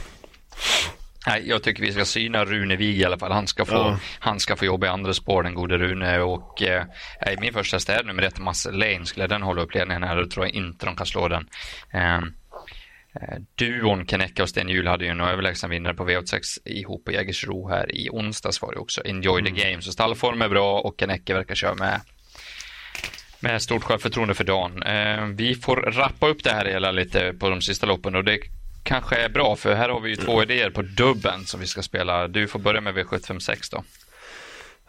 Nej, 1.28 1.50
jag 1.50 1.64
tycker 1.64 1.82
vi 1.82 1.92
ska 1.92 2.06
syna 2.06 2.46
Rune 2.46 2.76
Wig 2.76 3.00
i 3.00 3.06
alla 3.06 3.18
fall. 3.18 3.32
Han 3.32 3.48
ska 3.48 3.66
få, 3.66 3.76
ja. 3.76 4.00
han 4.20 4.40
ska 4.40 4.56
få 4.56 4.66
jobba 4.66 4.88
i 4.88 4.90
andra 4.90 5.14
spår, 5.14 5.44
den 5.44 5.54
gode 5.54 5.78
Rune. 5.78 6.20
Och 6.20 6.62
eh, 6.62 6.86
min 7.40 7.54
första 7.54 7.80
städ 7.80 8.06
nummer 8.06 8.24
ett, 8.24 8.40
Masse 8.40 8.72
Lane, 8.72 9.06
skulle 9.06 9.28
den 9.28 9.42
hålla 9.42 9.62
upp 9.62 9.74
ledningen 9.74 10.04
här, 10.04 10.16
då 10.16 10.28
tror 10.28 10.46
jag 10.46 10.56
inte 10.56 10.86
de 10.86 10.96
kan 10.96 11.06
slå 11.06 11.28
den. 11.28 11.48
Ehm, 11.92 12.34
eh, 13.22 13.38
duon 13.56 14.08
Kenecka 14.08 14.44
och 14.44 14.50
Sten 14.50 14.70
Hjul 14.70 14.88
hade 14.88 15.06
ju 15.06 15.12
en 15.12 15.22
överlägsen 15.22 15.70
vinnare 15.70 15.94
på 15.94 16.10
V86 16.10 16.42
ihop 16.66 17.06
på 17.06 17.12
Jägersro 17.12 17.70
här 17.70 17.96
i 17.96 18.10
onsdags 18.10 18.62
var 18.62 18.74
det 18.74 18.80
också. 18.80 19.02
Enjoy 19.06 19.44
the 19.44 19.50
mm. 19.50 19.62
game. 19.62 19.82
Så 19.82 19.92
stallform 19.92 20.42
är 20.42 20.50
bra 20.50 20.80
och 20.80 20.96
Kenecka 21.00 21.34
verkar 21.34 21.56
köra 21.56 21.76
med 21.76 22.02
med 23.40 23.62
stort 23.62 23.84
självförtroende 23.84 24.34
för 24.34 24.44
dagen. 24.44 24.84
Eh, 24.84 25.26
vi 25.26 25.56
får 25.56 25.76
rappa 25.76 26.28
upp 26.28 26.44
det 26.44 26.52
här 26.52 26.66
hela 26.66 26.92
lite 26.92 27.34
på 27.40 27.50
de 27.50 27.62
sista 27.62 27.86
loppen 27.86 28.16
och 28.16 28.24
det 28.24 28.40
kanske 28.84 29.16
är 29.16 29.30
bra 29.30 29.56
för 29.56 29.76
här 29.76 29.90
har 29.90 30.00
vi 30.00 30.10
ju 30.10 30.16
två 30.16 30.44
idéer 30.44 30.70
på 30.70 30.82
dubben 30.82 31.46
som 31.46 31.60
vi 31.60 31.68
ska 31.68 31.82
spela. 31.82 32.28
Du 32.28 32.48
får 32.48 32.60
börja 32.60 32.82
med 32.82 32.96
V756 32.96 33.72
då. 33.72 33.84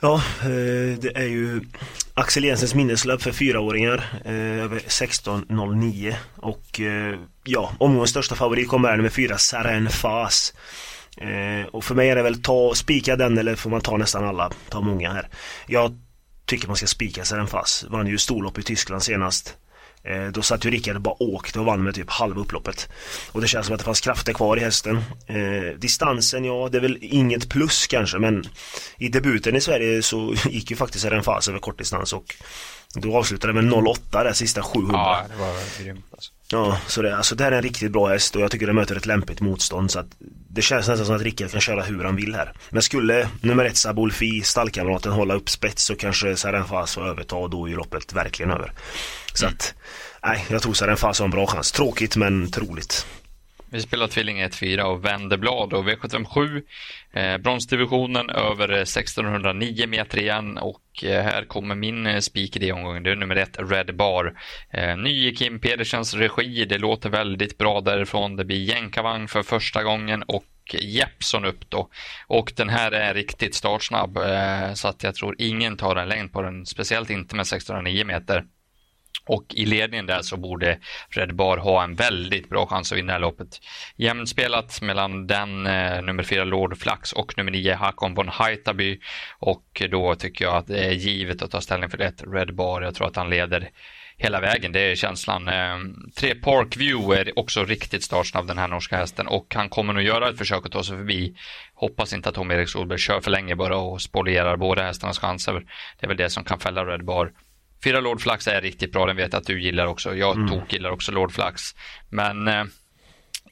Ja, 0.01 0.15
eh, 0.43 0.99
det 0.99 1.13
är 1.15 1.27
ju 1.27 1.61
Axel 2.15 2.45
Jensens 2.45 2.75
minneslöp 2.75 3.23
för 3.23 3.33
fyraåringar 3.33 4.05
eh, 4.25 4.65
över 4.65 4.79
16.09 4.79 6.15
och 6.37 6.81
ja, 7.45 7.73
omgångens 7.79 8.11
största 8.11 8.35
favorit 8.35 8.69
kommer 8.69 8.89
här 8.89 8.97
med 8.97 9.13
fyra 9.13 9.39
Saren 9.39 9.89
Fas. 9.89 10.55
Och 11.71 11.85
för 11.85 11.95
mig 11.95 12.11
är 12.11 12.17
det 12.17 12.23
väl 12.23 12.43
ta, 12.43 12.75
spika 12.75 13.17
den 13.17 13.39
eller 13.39 13.55
får 13.55 13.71
man 13.71 13.81
ta 13.81 13.97
nästan 13.97 14.25
alla, 14.25 14.51
ta 14.69 14.81
många 14.81 15.13
här. 15.13 15.29
Jag 15.67 15.97
tycker 16.49 16.67
man 16.67 16.77
ska 16.77 16.87
spika 16.87 17.25
sig 17.25 17.39
den 17.39 17.47
fast. 17.47 17.85
Vann 17.85 18.07
ju 18.07 18.19
storlopp 18.19 18.59
i 18.59 18.63
Tyskland 18.63 19.03
senast. 19.03 19.57
Eh, 20.05 20.27
då 20.27 20.43
satt 20.43 20.65
ju 20.65 20.71
Rickard 20.71 20.97
och 20.97 21.03
bara 21.03 21.23
åkte 21.23 21.59
och 21.59 21.65
vann 21.65 21.83
med 21.83 21.95
typ 21.95 22.11
halva 22.11 22.41
upploppet. 22.41 22.89
Och 23.33 23.41
det 23.41 23.49
känns 23.49 23.67
som 23.67 23.75
att 23.75 23.81
det 23.81 23.85
fanns 23.85 24.01
krafter 24.01 24.33
kvar 24.33 24.57
i 24.57 24.61
hästen. 24.61 24.97
Eh, 25.27 25.79
distansen, 25.79 26.45
ja 26.45 26.69
det 26.73 26.79
är 26.79 26.83
väl 26.83 26.99
inget 27.01 27.49
plus 27.49 27.87
kanske 27.87 28.19
men 28.19 28.45
i 28.99 29.09
debuten 29.09 29.57
i 29.57 29.61
Sverige 29.61 30.03
så 30.03 30.35
gick 30.51 30.71
ju 30.71 30.77
faktiskt 30.77 31.05
en 31.05 31.23
fas 31.23 31.49
över 31.49 31.59
kortdistans 31.59 32.13
och 32.13 32.35
då 32.94 33.16
avslutade 33.16 33.53
med 33.53 33.72
08 33.72 34.24
där 34.24 34.33
sista 34.33 34.62
700. 34.62 34.94
Ja, 34.94 35.24
det 35.29 35.37
var 35.37 35.85
grymt 35.85 36.05
alltså. 36.12 36.33
Ja, 36.51 36.81
så 36.87 37.03
det, 37.03 37.16
alltså 37.16 37.35
det 37.35 37.44
här 37.44 37.53
är 37.53 37.57
en 37.57 37.62
riktigt 37.62 37.92
bra 37.92 38.09
häst 38.09 38.37
och 38.37 38.42
jag 38.42 38.51
tycker 38.51 38.66
den 38.66 38.74
möter 38.74 38.96
ett 38.96 39.07
lämpligt 39.07 39.40
motstånd 39.40 39.90
så 39.90 39.98
att 39.98 40.07
det 40.51 40.62
känns 40.62 40.88
nästan 40.88 41.07
som 41.07 41.16
att 41.16 41.22
Rickard 41.22 41.51
kan 41.51 41.61
köra 41.61 41.83
hur 41.83 42.05
han 42.05 42.16
vill 42.16 42.35
här. 42.35 42.53
Men 42.70 42.83
skulle 42.83 43.29
nummer 43.40 43.64
ett 43.64 43.77
Sabolfi, 43.77 44.42
stallkamraten, 44.42 45.12
hålla 45.12 45.35
upp 45.35 45.51
spets 45.51 45.85
så 45.85 45.96
kanske 45.96 46.37
Sarenfas 46.37 46.94
får 46.94 47.07
överta 47.07 47.37
och 47.37 47.51
då 47.51 47.64
är 47.64 47.70
ju 47.70 47.77
loppet 47.77 48.12
verkligen 48.12 48.51
över. 48.51 48.72
Så 49.35 49.44
mm. 49.44 49.55
att, 49.55 49.74
nej, 50.22 50.46
jag 50.48 50.62
tror 50.62 50.72
Sarenfas 50.72 51.18
har 51.18 51.24
en 51.24 51.31
bra 51.31 51.46
chans. 51.46 51.72
Tråkigt 51.72 52.16
men 52.16 52.51
troligt. 52.51 53.07
Vi 53.70 53.81
spelar 53.81 54.07
Tvilling 54.07 54.42
1-4 54.42 54.81
och 54.81 55.04
vänder 55.04 55.37
blad 55.37 55.72
och 55.72 55.88
V757 55.88 56.62
eh, 57.12 57.38
bronsdivisionen 57.38 58.31
över 58.31 58.68
eh, 58.72 58.81
1609 58.81 59.87
meter 59.87 60.18
igen 60.18 60.59
och 60.59 61.04
eh, 61.04 61.22
här 61.22 61.44
kommer 61.44 61.74
min 61.74 62.07
eh, 62.07 62.20
spik 62.20 62.57
i 62.57 62.59
det 62.59 62.72
omgången. 62.72 63.02
Det 63.02 63.11
är 63.11 63.16
nummer 63.16 63.37
ett 63.37 63.57
Red 63.59 63.96
Bar. 63.96 64.38
Eh, 64.70 64.96
ny 64.96 65.28
i 65.28 65.35
Kim 65.35 65.61
Pedersens 65.61 66.14
regi. 66.14 66.64
Det 66.64 66.78
låter 66.78 67.11
väldigt 67.11 67.59
bra 67.59 67.81
därifrån. 67.81 68.37
Det 68.37 68.44
blir 68.44 68.64
jänkarvagn 68.64 69.28
för 69.28 69.42
första 69.42 69.83
gången 69.83 70.22
och 70.22 70.44
Jeppson 70.74 71.44
upp 71.44 71.70
då. 71.70 71.88
Och 72.26 72.52
den 72.57 72.68
här 72.68 72.92
är 72.92 73.14
riktigt 73.14 73.54
startsnabb 73.54 74.16
eh, 74.16 74.72
så 74.74 74.88
att 74.88 75.02
jag 75.02 75.14
tror 75.14 75.35
ingen 75.38 75.76
tar 75.76 75.96
en 75.96 76.09
längd 76.09 76.33
på 76.33 76.42
den, 76.42 76.66
speciellt 76.66 77.11
inte 77.11 77.37
med 77.37 77.42
1609 77.42 78.04
meter. 78.04 78.44
Och 79.29 79.45
i 79.55 79.67
ledningen 79.67 80.07
där 80.07 80.23
så 80.23 80.37
borde 80.37 80.79
Red 81.09 81.35
Bar 81.35 81.57
ha 81.57 81.85
en 81.85 81.95
väldigt 81.95 82.49
bra 82.49 82.67
chans 82.67 82.93
att 82.93 82.99
vinna 82.99 83.07
det 83.07 83.12
här 83.12 83.21
loppet. 83.21 83.61
Jämnspelat 83.97 84.83
mellan 84.83 85.27
den 85.27 85.67
eh, 85.67 86.03
nummer 86.03 86.23
fyra 86.23 86.45
Lord 86.45 86.79
Flax 86.79 87.12
och 87.12 87.35
nummer 87.37 87.53
nio 87.53 87.75
Hakon 87.75 88.14
von 88.14 88.29
Haitaby. 88.29 89.01
Och 89.38 89.83
då 89.91 90.14
tycker 90.14 90.45
jag 90.45 90.57
att 90.57 90.67
det 90.67 90.85
är 90.85 90.93
givet 90.93 91.43
att 91.43 91.51
ta 91.51 91.61
ställning 91.61 91.91
för 91.91 91.99
det. 91.99 92.23
Red 92.23 92.55
Bar, 92.55 92.83
jag 92.83 92.95
tror 92.95 93.07
att 93.07 93.17
han 93.17 93.31
leder 93.31 93.71
hela 94.19 94.41
vägen, 94.41 94.73
det 94.73 94.81
är 94.81 94.95
känslan. 94.95 95.49
Eh, 95.49 95.79
tre 96.17 96.35
Parkview 96.35 97.21
är 97.21 97.38
också 97.38 97.64
riktigt 97.64 98.03
startsnabb 98.03 98.47
den 98.47 98.59
här 98.59 98.69
norska 98.69 98.97
hästen 98.97 99.27
och 99.27 99.55
han 99.55 99.69
kommer 99.69 99.93
nog 99.93 100.03
göra 100.03 100.29
ett 100.29 100.38
försök 100.38 100.67
att 100.67 100.73
ta 100.73 100.83
sig 100.83 100.97
förbi. 100.97 101.37
Hoppas 101.75 102.12
inte 102.12 102.29
att 102.29 102.35
Tom 102.35 102.51
Erik 102.51 102.69
Solberg 102.69 102.99
kör 102.99 103.21
för 103.21 103.31
länge 103.31 103.57
bara 103.57 103.77
och 103.77 104.03
spolierar 104.03 104.57
båda 104.57 104.83
hästarnas 104.83 105.19
chanser. 105.19 105.53
Det 106.01 106.07
är 106.07 106.09
väl 106.09 106.17
det 106.17 106.31
som 106.31 106.45
kan 106.45 106.59
fälla 106.59 106.85
Red 106.85 107.05
Bar. 107.05 107.33
Fyra 107.85 108.01
Lord 108.01 108.21
Flax 108.21 108.47
är 108.47 108.61
riktigt 108.61 108.93
bra, 108.93 109.07
den 109.07 109.17
vet 109.17 109.33
jag 109.33 109.41
att 109.41 109.47
du 109.47 109.62
gillar 109.62 109.87
också. 109.87 110.17
Jag 110.17 110.37
mm. 110.37 110.49
tok 110.49 110.73
gillar 110.73 110.91
också 110.91 111.12
Lord 111.12 111.33
Flax. 111.33 111.62
Men 112.11 112.49
eh, 112.49 112.64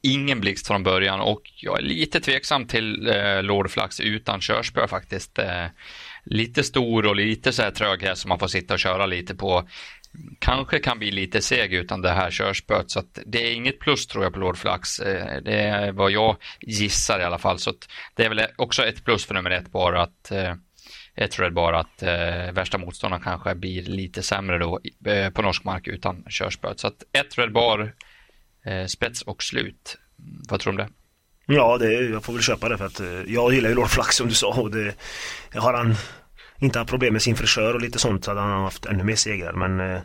ingen 0.02 0.40
blixt 0.40 0.66
från 0.66 0.82
början 0.82 1.20
och 1.20 1.42
jag 1.56 1.78
är 1.78 1.82
lite 1.82 2.20
tveksam 2.20 2.66
till 2.66 3.08
eh, 3.08 3.42
Lord 3.42 3.70
Flax 3.70 4.00
utan 4.00 4.40
körspö 4.40 4.88
faktiskt. 4.88 5.38
Eh, 5.38 5.66
lite 6.24 6.62
stor 6.62 7.06
och 7.06 7.16
lite 7.16 7.52
så 7.52 7.62
här 7.62 7.70
trög 7.70 8.02
här 8.02 8.14
som 8.14 8.28
man 8.28 8.38
får 8.38 8.48
sitta 8.48 8.74
och 8.74 8.80
köra 8.80 9.06
lite 9.06 9.34
på. 9.34 9.68
Kanske 10.38 10.78
kan 10.78 10.98
bli 10.98 11.10
lite 11.10 11.42
seg 11.42 11.74
utan 11.74 12.02
det 12.02 12.10
här 12.10 12.30
körspöet 12.30 12.90
så 12.90 12.98
att 12.98 13.18
det 13.26 13.46
är 13.46 13.54
inget 13.54 13.78
plus 13.78 14.06
tror 14.06 14.24
jag 14.24 14.32
på 14.32 14.38
Lord 14.38 14.56
Flax. 14.56 15.00
Eh, 15.00 15.42
det 15.42 15.60
är 15.60 15.92
vad 15.92 16.10
jag 16.10 16.36
gissar 16.60 17.20
i 17.20 17.24
alla 17.24 17.38
fall 17.38 17.58
så 17.58 17.70
att 17.70 17.88
det 18.14 18.24
är 18.24 18.28
väl 18.28 18.46
också 18.56 18.84
ett 18.84 19.04
plus 19.04 19.26
för 19.26 19.34
nummer 19.34 19.50
ett 19.50 19.72
bara 19.72 20.02
att 20.02 20.30
eh, 20.30 20.54
jag 21.16 21.30
tror 21.30 21.50
bara 21.50 21.80
att 21.80 22.02
eh, 22.02 22.52
värsta 22.52 22.78
motståndaren 22.78 23.22
kanske 23.22 23.54
blir 23.54 23.82
lite 23.82 24.22
sämre 24.22 24.58
då 24.58 24.80
eh, 25.06 25.30
på 25.30 25.42
norsk 25.42 25.64
mark 25.64 25.86
utan 25.86 26.24
körspöet. 26.28 26.80
Så 26.80 26.86
att 26.86 27.02
ett 27.12 27.38
Red 27.38 27.52
Bar, 27.52 27.94
eh, 28.66 28.86
spets 28.86 29.22
och 29.22 29.42
slut. 29.42 29.98
Vad 30.48 30.60
tror 30.60 30.72
du 30.72 30.82
om 30.82 30.88
det? 30.88 30.94
Ja, 31.54 31.78
det, 31.78 31.92
jag 31.92 32.24
får 32.24 32.32
väl 32.32 32.42
köpa 32.42 32.68
det 32.68 32.78
för 32.78 32.86
att 32.86 33.00
eh, 33.00 33.22
jag 33.26 33.54
gillar 33.54 33.68
ju 33.68 33.74
Lord 33.74 33.88
Flax 33.88 34.16
som 34.16 34.28
du 34.28 34.34
sa 34.34 34.48
och 34.48 34.70
det 34.70 34.94
har 35.54 35.74
han 35.74 35.94
inte 36.58 36.78
haft 36.78 36.90
problem 36.90 37.12
med 37.12 37.22
sin 37.22 37.36
frisör 37.36 37.74
och 37.74 37.80
lite 37.80 37.98
sånt 37.98 38.24
så 38.24 38.30
hade 38.30 38.40
han 38.40 38.62
haft 38.62 38.86
ännu 38.86 39.04
mer 39.04 39.16
segrar 39.16 39.52
men 39.52 39.80
eh, 39.80 40.00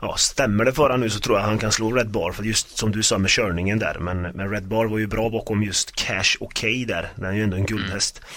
Ja, 0.00 0.16
stämmer 0.16 0.64
det 0.64 0.72
för 0.72 0.82
honom 0.82 1.00
nu 1.00 1.10
så 1.10 1.20
tror 1.20 1.38
jag 1.38 1.44
han 1.44 1.58
kan 1.58 1.72
slå 1.72 1.92
Red 1.92 2.10
Bar 2.10 2.32
för 2.32 2.42
just 2.44 2.78
som 2.78 2.92
du 2.92 3.02
sa 3.02 3.18
med 3.18 3.30
körningen 3.30 3.78
där 3.78 3.98
men, 3.98 4.22
men 4.22 4.50
Red 4.50 4.68
Bar 4.68 4.86
var 4.86 4.98
ju 4.98 5.06
bra 5.06 5.30
bakom 5.30 5.62
just 5.62 5.96
Cash 5.96 6.36
Okej 6.40 6.84
där. 6.84 7.08
Den 7.16 7.24
är 7.24 7.32
ju 7.32 7.42
ändå 7.42 7.56
en 7.56 7.66
guldhäst. 7.66 8.18
Mm. 8.18 8.28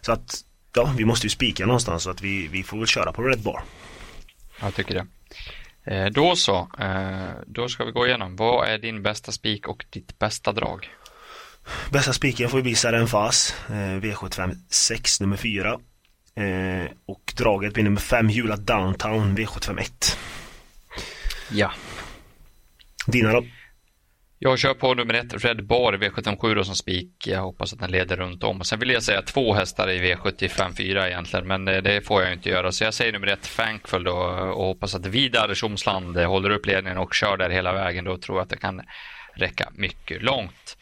Så 0.00 0.12
att 0.12 0.44
ja, 0.74 0.94
vi 0.96 1.04
måste 1.04 1.26
ju 1.26 1.30
spika 1.30 1.66
någonstans 1.66 2.02
så 2.02 2.10
att 2.10 2.22
vi, 2.22 2.48
vi 2.48 2.62
får 2.62 2.78
väl 2.78 2.86
köra 2.86 3.12
på 3.12 3.22
Red 3.22 3.40
Bar. 3.40 3.62
Jag 4.60 4.74
tycker 4.74 4.94
det. 4.94 5.06
Eh, 5.84 6.06
då 6.06 6.36
så, 6.36 6.68
eh, 6.78 7.30
då 7.46 7.68
ska 7.68 7.84
vi 7.84 7.92
gå 7.92 8.06
igenom. 8.06 8.36
Vad 8.36 8.68
är 8.68 8.78
din 8.78 9.02
bästa 9.02 9.32
spik 9.32 9.68
och 9.68 9.84
ditt 9.90 10.18
bästa 10.18 10.52
drag? 10.52 10.88
Bästa 11.90 12.12
spiken 12.12 12.48
får 12.48 12.58
ju 12.58 12.62
bli 12.62 12.74
Saren 12.74 13.06
Fas, 13.06 13.54
eh, 13.68 13.72
V75 13.74 14.56
6 14.68 15.20
nummer 15.20 15.36
4. 15.36 15.78
Eh, 16.34 16.90
och 17.06 17.32
draget 17.36 17.74
blir 17.74 17.84
nummer 17.84 18.00
5 18.00 18.30
Jula 18.30 18.56
Downtown 18.56 19.36
V75 19.36 19.80
1. 19.80 20.18
Ja. 21.50 21.72
Dina 23.06 23.32
då? 23.32 23.44
Jag 24.42 24.58
kör 24.58 24.74
på 24.74 24.94
nummer 24.94 25.14
ett, 25.14 25.44
Red 25.44 25.66
Bar 25.66 25.92
V757 25.92 26.54
då 26.54 26.64
som 26.64 26.74
spik. 26.74 27.26
Jag 27.26 27.40
hoppas 27.40 27.72
att 27.72 27.78
den 27.78 27.90
leder 27.90 28.16
runt 28.16 28.42
om. 28.42 28.60
Och 28.60 28.66
sen 28.66 28.78
vill 28.78 28.90
jag 28.90 29.02
säga 29.02 29.22
två 29.22 29.54
hästar 29.54 29.90
i 29.90 29.98
V754 29.98 31.06
egentligen, 31.06 31.46
men 31.46 31.68
eh, 31.68 31.82
det 31.82 32.06
får 32.06 32.22
jag 32.22 32.32
inte 32.32 32.48
göra. 32.48 32.72
Så 32.72 32.84
jag 32.84 32.94
säger 32.94 33.12
nummer 33.12 33.26
ett, 33.26 33.56
Thankful 33.56 34.04
då 34.04 34.12
och 34.54 34.64
hoppas 34.64 34.94
att 34.94 35.06
Vidar 35.06 35.54
Tjomsland 35.54 36.16
håller 36.16 36.50
upp 36.50 36.66
ledningen 36.66 36.98
och 36.98 37.14
kör 37.14 37.36
där 37.36 37.50
hela 37.50 37.72
vägen. 37.72 38.04
Då 38.04 38.18
tror 38.18 38.38
jag 38.38 38.42
att 38.42 38.50
det 38.50 38.56
kan 38.56 38.82
räcka 39.34 39.68
mycket 39.74 40.22
långt. 40.22 40.76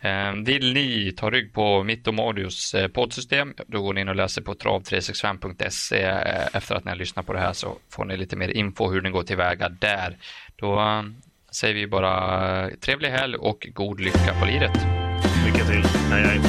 Ehm, 0.00 0.44
vill 0.44 0.72
ni 0.72 1.12
ta 1.16 1.30
rygg 1.30 1.52
på 1.52 1.82
mitt 1.82 2.06
och 2.06 2.14
Marius 2.14 2.74
eh, 2.74 2.88
poddsystem, 2.88 3.54
då 3.66 3.82
går 3.82 3.94
ni 3.94 4.00
in 4.00 4.08
och 4.08 4.16
läser 4.16 4.42
på 4.42 4.54
trav365.se. 4.54 6.02
Eh, 6.02 6.56
efter 6.56 6.74
att 6.74 6.84
ni 6.84 6.90
har 6.90 6.98
lyssnat 6.98 7.26
på 7.26 7.32
det 7.32 7.40
här 7.40 7.52
så 7.52 7.78
får 7.90 8.04
ni 8.04 8.16
lite 8.16 8.36
mer 8.36 8.48
info 8.48 8.90
hur 8.90 9.02
ni 9.02 9.10
går 9.10 9.22
tillväga 9.22 9.68
där. 9.68 10.16
Då 10.56 10.78
ehm, 10.78 11.14
säger 11.54 11.74
vi 11.74 11.86
bara 11.86 12.64
eh, 12.64 12.68
trevlig 12.68 13.08
helg 13.08 13.36
och 13.36 13.68
god 13.74 14.00
lycka 14.00 14.34
på 14.40 14.46
liret. 14.46 14.86
Lycka 15.46 15.64
till. 15.64 15.84
Hej 16.10 16.22
hej. 16.22 16.40